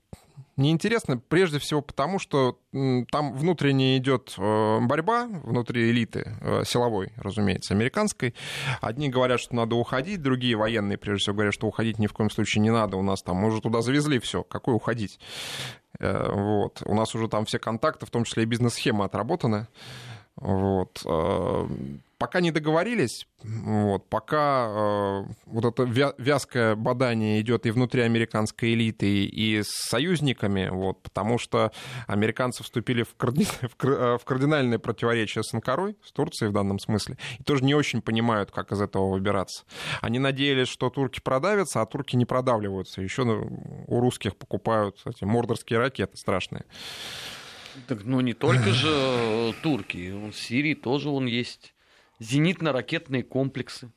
[0.56, 7.72] неинтересно прежде всего потому, что там внутренне идет э, борьба внутри элиты, э, силовой, разумеется,
[7.72, 8.34] американской.
[8.80, 12.30] Одни говорят, что надо уходить, другие военные, прежде всего, говорят, что уходить ни в коем
[12.30, 12.96] случае не надо.
[12.96, 15.18] У нас там, мы уже туда завезли все, какой уходить?
[15.98, 16.82] Вот.
[16.84, 19.66] У нас уже там все контакты, в том числе и бизнес-схемы отработаны.
[20.36, 21.02] Вот
[22.20, 25.84] пока не договорились, вот, пока э, вот это
[26.18, 31.72] вязкое бадание идет и внутри американской элиты, и с союзниками, вот, потому что
[32.06, 33.46] американцы вступили в, карди...
[33.78, 38.50] в кардинальное противоречие с Анкарой, с Турцией в данном смысле, и тоже не очень понимают,
[38.50, 39.64] как из этого выбираться.
[40.02, 43.00] Они надеялись, что турки продавятся, а турки не продавливаются.
[43.00, 46.66] Еще ну, у русских покупают эти мордорские ракеты страшные.
[47.86, 51.72] Так, ну не только же э, турки, в Сирии тоже он есть
[52.20, 53.90] зенитно-ракетные комплексы,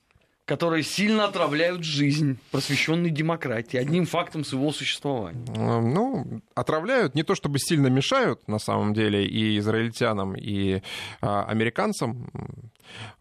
[0.45, 5.45] которые сильно отравляют жизнь просвещенной демократии одним фактом своего существования.
[5.55, 10.81] Э, ну, отравляют не то чтобы сильно мешают, на самом деле, и израильтянам, и
[11.21, 12.29] а, американцам.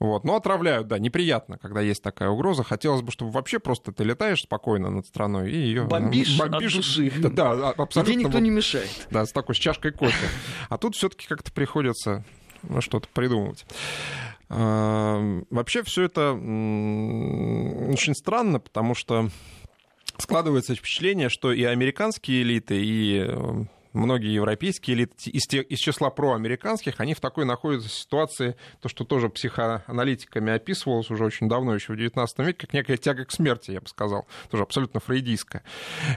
[0.01, 0.25] Вот.
[0.25, 2.65] Но отравляют, да, неприятно, когда есть такая угроза.
[2.65, 6.77] Хотелось бы, чтобы вообще просто ты летаешь спокойно над страной и ее бомбишь, бомбишь от
[6.77, 7.13] души.
[7.21, 8.13] Да, да абсолютно.
[8.13, 9.07] Тебе никто не мешает.
[9.11, 10.27] Да, с такой с чашкой кофе.
[10.69, 12.25] А тут все-таки как-то приходится
[12.81, 13.65] что-то придумывать.
[14.49, 19.31] Вообще все это очень странно, потому что
[20.19, 27.01] складывается впечатление, что и американские элиты, и э, многие европейские элиты из, из числа проамериканских,
[27.01, 31.97] они в такой находятся ситуации, то, что тоже психоаналитиками описывалось уже очень давно, еще в
[31.97, 35.63] XIX веке, как некая тяга к смерти, я бы сказал, тоже абсолютно фрейдийская.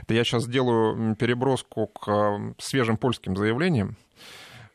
[0.02, 3.96] Это я сейчас делаю переброску к э, свежим польским заявлениям.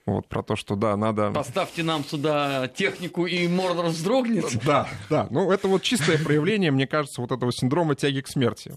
[0.06, 1.32] Вот, про то, что да, надо...
[1.32, 4.46] Поставьте нам сюда технику, и Мордор вздрогнет.
[4.66, 5.28] Да, да.
[5.30, 8.74] Ну, это вот чистое проявление, мне кажется, вот этого синдрома тяги к смерти.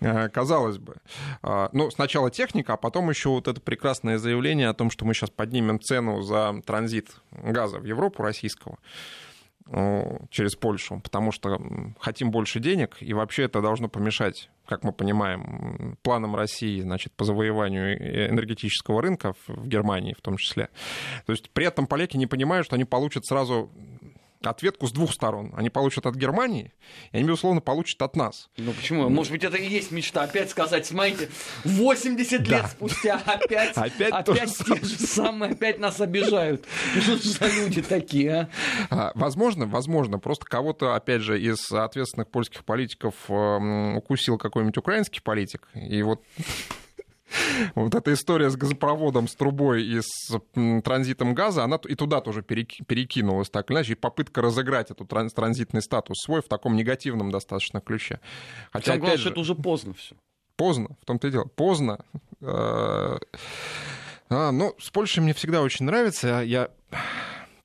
[0.00, 0.96] Э, казалось бы.
[1.42, 5.14] А, ну, сначала техника, а потом еще вот это прекрасное заявление о том, что мы
[5.14, 8.78] сейчас поднимем цену за транзит газа в Европу российского
[10.30, 11.58] через Польшу, потому что
[11.98, 17.24] хотим больше денег, и вообще это должно помешать, как мы понимаем, планам России значит, по
[17.24, 20.68] завоеванию энергетического рынка в Германии в том числе.
[21.26, 23.70] То есть при этом поляки не понимают, что они получат сразу
[24.50, 25.52] ответку с двух сторон.
[25.56, 26.72] Они получат от Германии,
[27.12, 28.50] и они, безусловно, получат от нас.
[28.56, 29.08] Ну почему?
[29.08, 30.22] Может быть, это и есть мечта.
[30.22, 31.28] Опять сказать, смотрите,
[31.64, 32.56] 80 да.
[32.56, 36.64] лет спустя опять, опять, опять те же самые, опять нас обижают.
[37.00, 38.48] Что за люди такие, а?
[38.90, 39.12] а?
[39.14, 40.18] Возможно, возможно.
[40.18, 46.22] Просто кого-то, опять же, из ответственных польских политиков укусил какой-нибудь украинский политик, и вот
[47.74, 50.38] Вот эта история с газопроводом, с трубой и с
[50.82, 55.82] транзитом газа, она и туда тоже перекинулась так или иначе, и попытка разыграть этот транзитный
[55.82, 58.20] статус свой в таком негативном достаточно ключе.
[58.72, 60.14] Хотя, Самое главное, же, это уже поздно все.
[60.56, 61.44] Поздно, в том-то и дело.
[61.44, 62.04] Поздно.
[62.40, 63.18] Э,
[64.30, 66.42] а, ну, с Польшей мне всегда очень нравится.
[66.44, 66.70] Я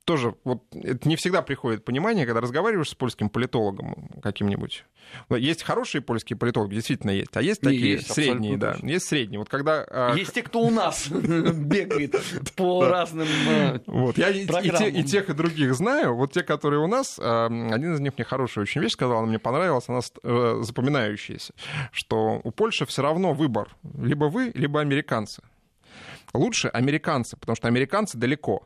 [0.10, 4.84] тоже вот это не всегда приходит понимание, когда разговариваешь с польским политологом каким-нибудь.
[5.30, 8.74] Есть хорошие польские политологи, действительно есть, а есть такие есть, средние, да.
[8.74, 8.88] Точно.
[8.88, 9.38] Есть средние.
[9.38, 12.16] Вот когда а, есть те, кто у нас бегает
[12.56, 16.16] по разным э, Вот я и тех и других знаю.
[16.16, 19.28] Вот те, которые у нас, а, один из них мне хорошую очень вещь сказал, она
[19.28, 21.54] мне понравилась, она э, запоминающаяся,
[21.92, 25.44] что у Польши все равно выбор либо вы, либо американцы.
[26.34, 28.66] Лучше американцы, потому что американцы далеко.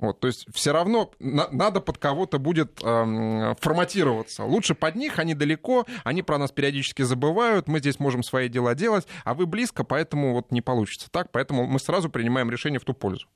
[0.00, 4.44] Вот, то есть все равно на, надо под кого-то будет эм, форматироваться.
[4.44, 8.74] Лучше под них, они далеко, они про нас периодически забывают, мы здесь можем свои дела
[8.74, 12.84] делать, а вы близко, поэтому вот не получится так, поэтому мы сразу принимаем решение в
[12.84, 13.26] ту пользу.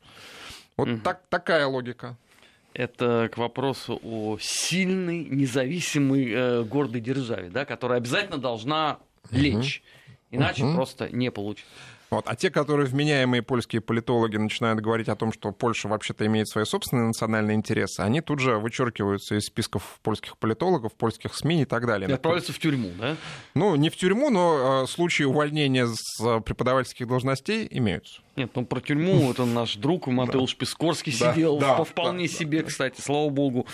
[0.78, 1.00] Вот угу.
[1.00, 2.16] так, такая логика.
[2.72, 8.98] Это к вопросу о сильной, независимой, э, гордой державе, да, которая обязательно должна
[9.30, 9.82] лечь.
[10.30, 10.74] Иначе угу.
[10.74, 11.70] просто не получится.
[12.14, 12.24] Вот.
[12.28, 16.64] А те, которые вменяемые польские политологи начинают говорить о том, что Польша вообще-то имеет свои
[16.64, 21.86] собственные национальные интересы, они тут же вычеркиваются из списков польских политологов, польских СМИ и так
[21.86, 22.08] далее.
[22.08, 23.16] И отправляются в тюрьму, да?
[23.54, 28.20] Ну, не в тюрьму, но э, случаи увольнения с э, преподавательских должностей имеются.
[28.36, 33.66] Нет, ну про тюрьму это наш друг Матеуш Пискорский сидел, вполне себе, кстати, слава богу,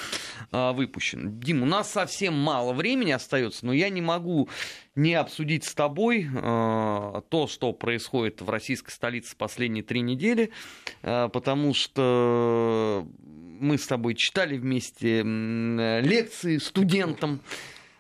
[0.52, 1.40] а, выпущен.
[1.40, 4.48] Дим, у нас совсем мало времени остается, но я не могу
[4.94, 10.50] не обсудить с тобой э, то, что происходит в российской столице последние три недели,
[11.02, 13.06] э, потому что
[13.60, 17.40] мы с тобой читали вместе лекции студентам.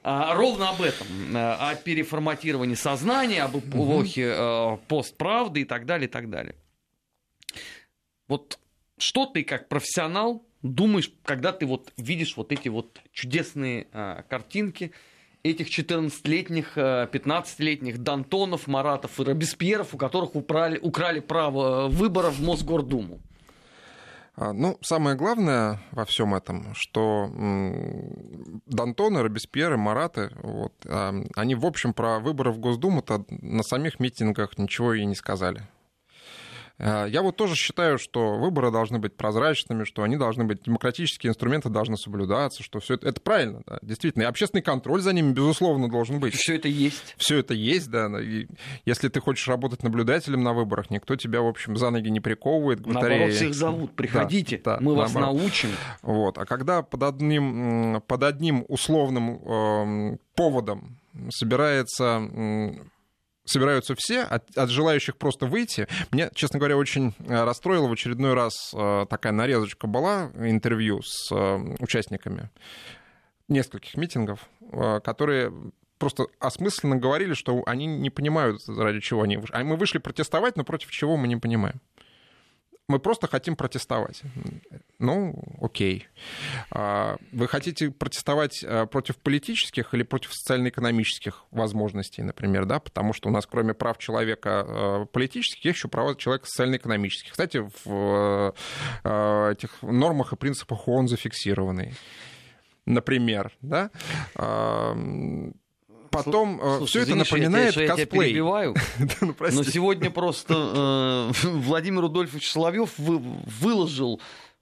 [0.02, 4.80] А, ровно об этом, о переформатировании сознания, об эпохе угу.
[4.88, 6.54] постправды и так далее, и так далее.
[8.28, 8.58] Вот
[8.96, 13.86] что ты как профессионал думаешь, когда ты вот видишь вот эти вот чудесные
[14.28, 14.92] картинки,
[15.42, 22.40] этих 14-летних, 15-летних э, Дантонов, Маратов и Робеспьеров, у которых украли, украли право выбора в
[22.42, 23.20] Мосгордуму?
[24.40, 27.28] А, ну, самое главное во всем этом, что
[28.64, 34.56] Дантоны, Робеспьеры, Мараты, вот, а, они, в общем, про выборы в Госдуму-то на самих митингах
[34.56, 35.68] ничего и не сказали.
[36.80, 41.30] Э, я вот тоже считаю, что выборы должны быть прозрачными, что они должны быть, демократические
[41.30, 44.22] инструменты должны соблюдаться, что все это, это правильно, да, действительно.
[44.22, 46.34] И общественный контроль за ними, безусловно, должен быть.
[46.34, 47.14] Все это есть.
[47.18, 48.08] Все это есть, да.
[48.20, 48.46] И
[48.86, 52.86] если ты хочешь работать наблюдателем на выборах, никто тебя, в общем, за ноги не приковывает.
[52.86, 55.40] Наоборот, всех зовут, приходите, да, да, мы вас наоборот.
[55.42, 55.70] научим.
[56.02, 56.38] Вот.
[56.38, 60.96] А когда под одним, под одним условным э, поводом
[61.30, 62.22] собирается
[63.50, 65.88] собираются все, от, от желающих просто выйти.
[66.10, 71.30] Мне, честно говоря, очень э, расстроило в очередной раз э, такая нарезочка была, интервью с
[71.32, 72.50] э, участниками
[73.48, 74.48] нескольких митингов,
[75.02, 75.52] которые
[75.98, 79.54] просто осмысленно говорили, что они не понимают, ради чего они вышли.
[79.54, 81.80] А мы вышли протестовать, но против чего мы не понимаем
[82.90, 84.22] мы просто хотим протестовать.
[85.00, 86.06] Ну, окей.
[86.70, 93.30] А, вы хотите протестовать а, против политических или против социально-экономических возможностей, например, да, потому что
[93.30, 97.32] у нас кроме прав человека а, политических есть еще права человека социально-экономических.
[97.32, 98.54] Кстати, в
[99.04, 101.94] этих нормах и принципах ООН зафиксированы.
[102.84, 103.90] Например, да,
[106.10, 108.20] потом э, все это напоминает я, косплей.
[108.20, 108.74] Я перебиваю,
[109.20, 114.20] ну, но сегодня просто э, Владимир Рудольфович Соловьев выложил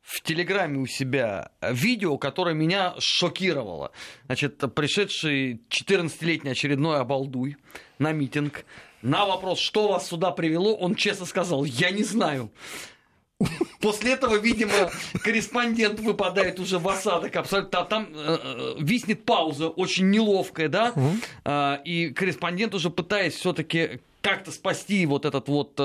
[0.08, 3.92] в Телеграме у себя видео, которое меня шокировало.
[4.24, 7.58] Значит, пришедший 14-летний очередной обалдуй
[7.98, 8.64] на митинг,
[9.02, 12.50] на вопрос, что вас сюда привело, он честно сказал, я не знаю.
[13.80, 14.90] После этого, видимо,
[15.22, 17.80] корреспондент выпадает уже в осадок абсолютно.
[17.80, 20.92] А там э, э, виснет пауза, очень неловкая, да?
[20.96, 21.10] Угу.
[21.44, 25.82] Э, и корреспондент уже пытаясь все-таки как-то спасти вот этот вот э,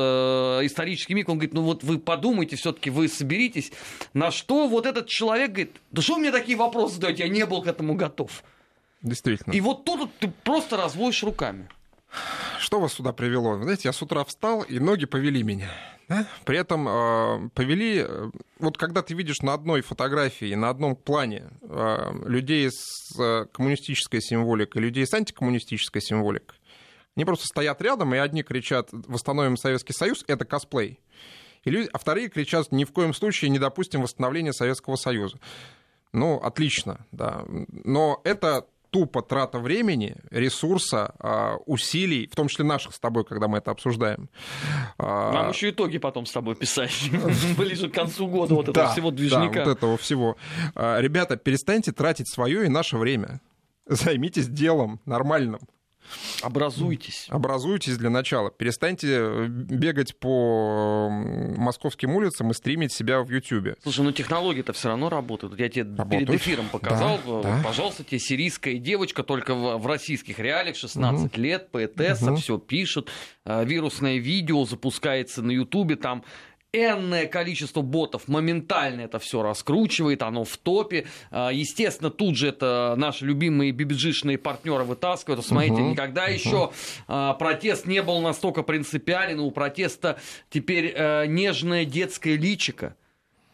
[0.64, 3.72] исторический миг, он говорит, ну вот вы подумайте, все-таки вы соберитесь.
[4.14, 7.46] На что вот этот человек говорит, да что вы мне такие вопросы задаете, я не
[7.46, 8.44] был к этому готов.
[9.02, 9.54] Действительно.
[9.54, 11.70] И вот тут ты просто разводишь руками.
[12.60, 13.62] Что вас сюда привело?
[13.62, 15.70] знаете, я с утра встал, и ноги повели меня.
[16.10, 16.28] Да?
[16.46, 18.30] При этом э, повели, э,
[18.60, 24.22] вот когда ты видишь на одной фотографии, на одном плане э, людей с э, коммунистической
[24.22, 26.58] символикой, людей с антикоммунистической символикой,
[27.16, 31.00] они просто стоят рядом, и одни кричат «Восстановим Советский Союз»— это косплей.
[31.64, 35.40] И люди, а вторые кричат «Ни в коем случае не допустим восстановления Советского Союза».
[36.12, 37.44] Ну, отлично, да.
[37.48, 43.48] Но это тупо трата времени, ресурса, а, усилий, в том числе наших с тобой, когда
[43.48, 44.30] мы это обсуждаем.
[45.00, 47.10] А, Нам еще итоги потом с тобой писать,
[47.58, 49.54] ближе к концу года вот этого всего движника.
[49.54, 50.38] Да, вот этого всего.
[50.76, 53.42] Ребята, перестаньте тратить свое и наше время.
[53.88, 55.60] Займитесь делом нормальным.
[56.42, 57.28] Образуйтесь.
[57.30, 58.52] Образуйтесь для начала.
[58.52, 63.76] Перестаньте э, бегать по московским улицам и стримить себя в Ютьюбе.
[63.84, 65.60] Слушай, ну технологии-то все равно работают.
[65.60, 66.28] Я тебе работают?
[66.28, 67.20] перед эфиром показал.
[67.26, 67.62] Да, да.
[67.64, 71.42] Пожалуйста, тебе сирийская девочка только в, в российских реалиях, 16 угу.
[71.42, 72.40] лет, поэтесса, угу.
[72.40, 73.10] все пишет.
[73.46, 76.24] Э, вирусное видео запускается на Ютубе, там
[76.74, 81.06] энное количество ботов моментально это все раскручивает, оно в топе.
[81.30, 85.46] А, естественно, тут же это наши любимые бибиджишные партнеры вытаскивают.
[85.46, 86.34] Смотрите, uh-huh, никогда uh-huh.
[86.34, 86.72] еще
[87.08, 90.20] а, протест не был настолько принципиален, у протеста
[90.50, 92.96] теперь а, нежное детское личико.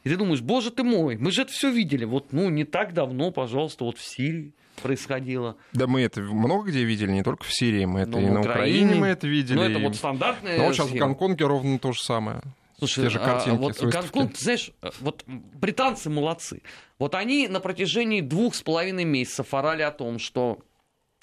[0.05, 2.05] И ты думаешь, боже ты мой, мы же это все видели.
[2.05, 5.57] Вот, ну, не так давно, пожалуйста, вот в Сирии происходило.
[5.73, 8.39] Да мы это много где видели, не только в Сирии, мы это Но и на
[8.39, 9.57] Украине, Украине мы это видели.
[9.57, 11.05] Ну, это вот стандартная Но вот сейчас схема.
[11.05, 12.41] в Гонконге ровно то же самое.
[12.79, 16.61] Слушай, Те же картинки, а, вот Гонконг, знаешь, вот британцы молодцы.
[16.97, 20.59] Вот они на протяжении двух с половиной месяцев орали о том, что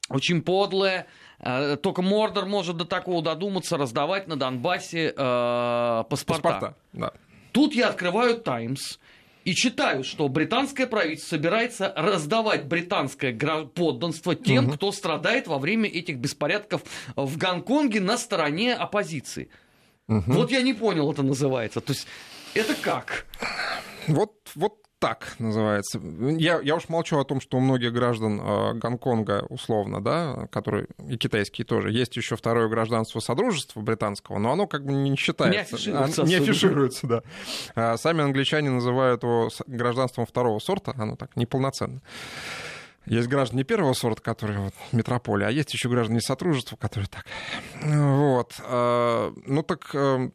[0.08, 1.06] очень подлое,
[1.40, 6.42] э, только Мордор может до такого додуматься раздавать на Донбассе э, паспорта.
[6.42, 7.12] паспорта да.
[7.52, 8.98] Тут я открываю Таймс
[9.44, 14.74] и читаю, что британское правительство собирается раздавать британское подданство тем, угу.
[14.74, 16.82] кто страдает во время этих беспорядков
[17.14, 19.48] в Гонконге на стороне оппозиции.
[20.08, 20.32] Угу.
[20.32, 21.80] Вот я не понял, это называется.
[21.80, 22.06] То есть
[22.54, 23.26] это как?
[24.06, 26.00] Вот, вот так называется.
[26.38, 30.86] Я, я уж молчу о том, что у многих граждан э, Гонконга, условно, да, которые
[31.06, 35.54] и китайские тоже, есть еще второе гражданство Содружества британского, но оно как бы не считается.
[35.54, 36.22] Не афишируется.
[36.22, 37.22] А, не афишируется, да.
[37.74, 42.00] А сами англичане называют его гражданством второго сорта, оно так, неполноценно.
[43.06, 47.24] Есть граждане первого сорта, которые вот метрополия, а есть еще граждане сотрудничества, которые так.
[47.82, 48.54] Вот.
[48.64, 50.28] А, ну так э,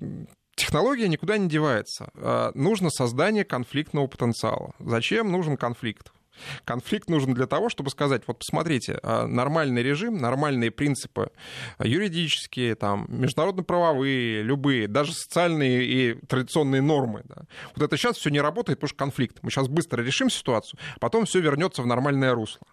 [0.55, 2.09] технология никуда не девается.
[2.15, 4.74] А, нужно создание конфликтного потенциала.
[4.80, 6.11] Зачем нужен конфликт?
[6.65, 11.29] Конфликт нужен для того, чтобы сказать, вот посмотрите, а, нормальный режим, нормальные принципы
[11.79, 17.21] юридические, там, международно-правовые, любые, даже социальные и традиционные нормы.
[17.25, 17.43] Да.
[17.75, 19.39] Вот это сейчас все не работает, потому что конфликт.
[19.41, 22.65] Мы сейчас быстро решим ситуацию, потом все вернется в нормальное русло.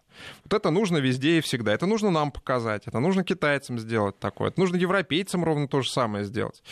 [0.44, 1.72] Вот это нужно везде и всегда.
[1.72, 5.90] Это нужно нам показать, это нужно китайцам сделать такое, это нужно европейцам ровно то же
[5.90, 6.62] самое сделать.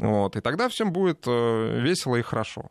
[0.00, 2.70] Вот, и тогда всем будет э, весело и хорошо.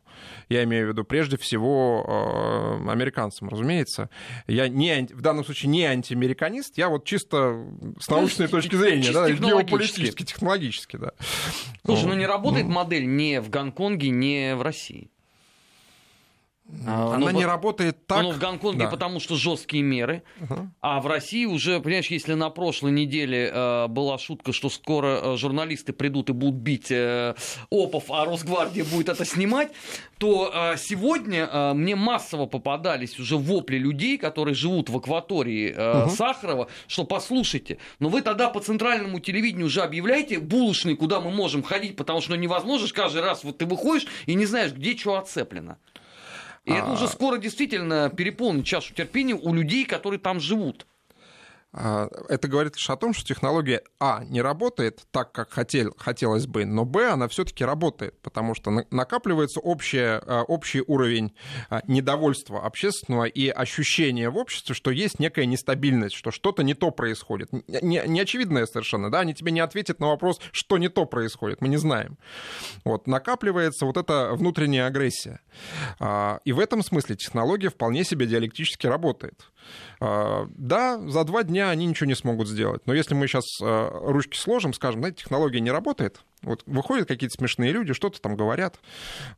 [0.50, 4.10] Я имею в виду прежде всего э, американцам, разумеется.
[4.48, 7.68] Я не, в данном случае не антиамериканист, я вот чисто
[8.00, 11.12] с научной ну, точки зрения, да, геополитически, технологически, да.
[11.86, 15.12] Слушай, ну не работает модель ни в Гонконге, ни в России.
[16.86, 18.22] А, Она ну, не работает так.
[18.22, 18.90] Ну, в Гонконге, да.
[18.90, 20.24] потому что жесткие меры.
[20.42, 20.70] Угу.
[20.82, 25.38] А в России уже, понимаешь, если на прошлой неделе э, была шутка, что скоро э,
[25.38, 27.36] журналисты придут и будут бить э,
[27.70, 29.72] опов, а Росгвардия будет это снимать,
[30.20, 36.04] то э, сегодня э, мне массово попадались уже вопли людей, которые живут в акватории э,
[36.04, 36.12] угу.
[36.12, 41.64] Сахарова, что послушайте, но вы тогда по центральному телевидению уже объявляете булочный, куда мы можем
[41.64, 45.18] ходить, потому что ну, невозможно каждый раз вот ты выходишь и не знаешь, где что
[45.18, 45.78] отцеплено.
[46.70, 50.86] И это уже скоро действительно переполнит чашу терпения у людей, которые там живут.
[51.72, 56.48] А, это говорит лишь о том, что технология А не работает так, как хотел, хотелось
[56.48, 61.32] бы, но Б она все-таки работает, потому что накапливается общее, а, общий уровень
[61.70, 66.90] а, недовольства общественного и ощущение в обществе, что есть некая нестабильность, что что-то не то
[66.90, 67.50] происходит.
[67.68, 71.62] Не, не очевидное совершенно, да, они тебе не ответят на вопрос, что не то происходит,
[71.62, 72.18] мы не знаем.
[72.84, 75.42] Вот, накапливается вот эта внутренняя агрессия.
[76.46, 79.50] И в этом смысле технология вполне себе диалектически работает.
[80.00, 82.82] Да, за два дня они ничего не смогут сделать.
[82.86, 87.36] Но если мы сейчас э, ручки сложим, скажем, знаете, технология не работает, вот выходят какие-то
[87.38, 88.80] смешные люди, что-то там говорят,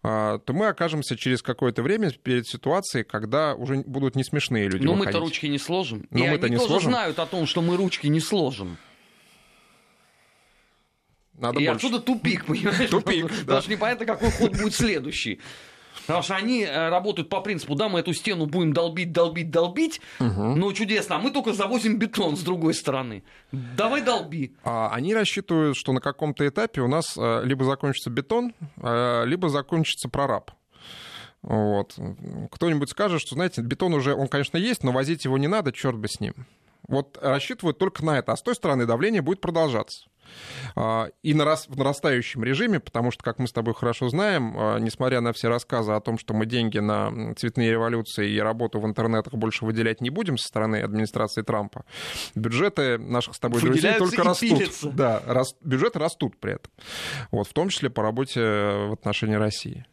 [0.04, 4.86] э, то мы окажемся через какое-то время перед ситуацией, когда уже будут не смешные люди.
[4.86, 6.06] Но мы-то ручки не сложим.
[6.12, 6.92] Но И мы-то они не тоже сложим.
[6.92, 8.78] знают о том, что мы ручки не сложим.
[11.40, 11.88] Надо и больше.
[11.88, 12.90] отсюда тупик, понимаешь?
[12.90, 13.36] Тупик, да.
[13.40, 15.40] Потому что непонятно, какой ход будет следующий.
[16.02, 20.02] Потому что они э, работают по принципу, да, мы эту стену будем долбить, долбить, долбить,
[20.20, 20.56] угу.
[20.56, 23.24] ну чудесно, а мы только завозим бетон с другой стороны.
[23.52, 24.56] Давай долби.
[24.64, 29.50] А они рассчитывают, что на каком-то этапе у нас э, либо закончится бетон, э, либо
[29.50, 30.52] закончится прораб.
[31.42, 31.96] Вот.
[32.52, 35.98] Кто-нибудь скажет, что, знаете, бетон уже, он, конечно, есть, но возить его не надо, черт
[35.98, 36.34] бы с ним.
[36.88, 38.34] Вот рассчитывают только на это.
[38.34, 40.08] А с той стороны давление будет продолжаться.
[40.76, 45.22] А, и в нарастающем режиме, потому что, как мы с тобой хорошо знаем, а, несмотря
[45.22, 49.34] на все рассказы о том, что мы деньги на цветные революции и работу в интернетах
[49.34, 51.86] больше выделять не будем со стороны администрации Трампа,
[52.36, 54.50] бюджеты наших с тобой друзей только растут.
[54.50, 54.90] Пилятся.
[54.90, 56.72] Да, рас, бюджеты растут при этом.
[57.32, 59.86] Вот, в том числе по работе в отношении России.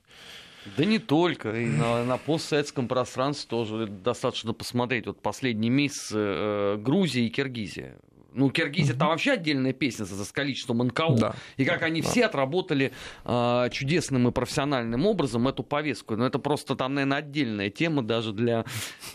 [0.76, 1.50] Да не только.
[1.52, 5.06] И на, на постсоветском пространстве тоже достаточно посмотреть.
[5.06, 7.96] Вот последний месяц э, Грузия и Киргизия.
[8.34, 11.16] Ну, Киргизия там вообще отдельная песня за, за количеством НКО.
[11.18, 11.34] Да.
[11.56, 12.08] И как они да.
[12.08, 12.92] все отработали
[13.24, 16.14] э, чудесным и профессиональным образом эту повестку.
[16.14, 18.64] Но это просто там, наверное, отдельная тема даже для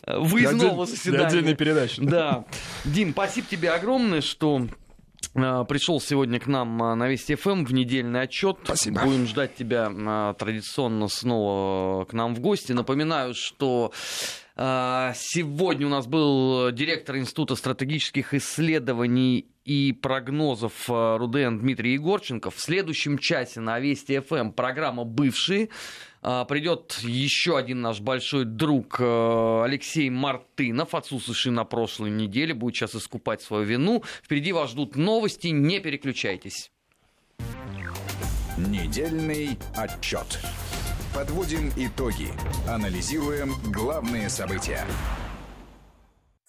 [0.03, 1.17] э, выездного для заседания.
[1.19, 2.01] Для отдельной передачи.
[2.01, 2.45] Да.
[2.85, 4.82] Дим, спасибо тебе огромное, что э,
[5.31, 8.57] пришел сегодня к нам э, на Вести ФМ в недельный отчет.
[8.63, 9.01] Спасибо.
[9.03, 12.71] Будем ждать тебя э, традиционно снова к нам в гости.
[12.71, 13.91] Напоминаю, что
[14.55, 22.51] сегодня у нас был директор Института стратегических исследований и прогнозов РУДН Дмитрий Егорченко.
[22.51, 25.69] В следующем часе на Вести ФМ программа «Бывшие».
[26.25, 32.95] А, придет еще один наш большой друг Алексей Мартынов, отсутствующий на прошлой неделе, будет сейчас
[32.95, 34.03] искупать свою вину.
[34.23, 36.71] Впереди вас ждут новости, не переключайтесь.
[38.57, 40.39] Недельный отчет.
[41.13, 42.29] Подводим итоги.
[42.67, 44.85] Анализируем главные события.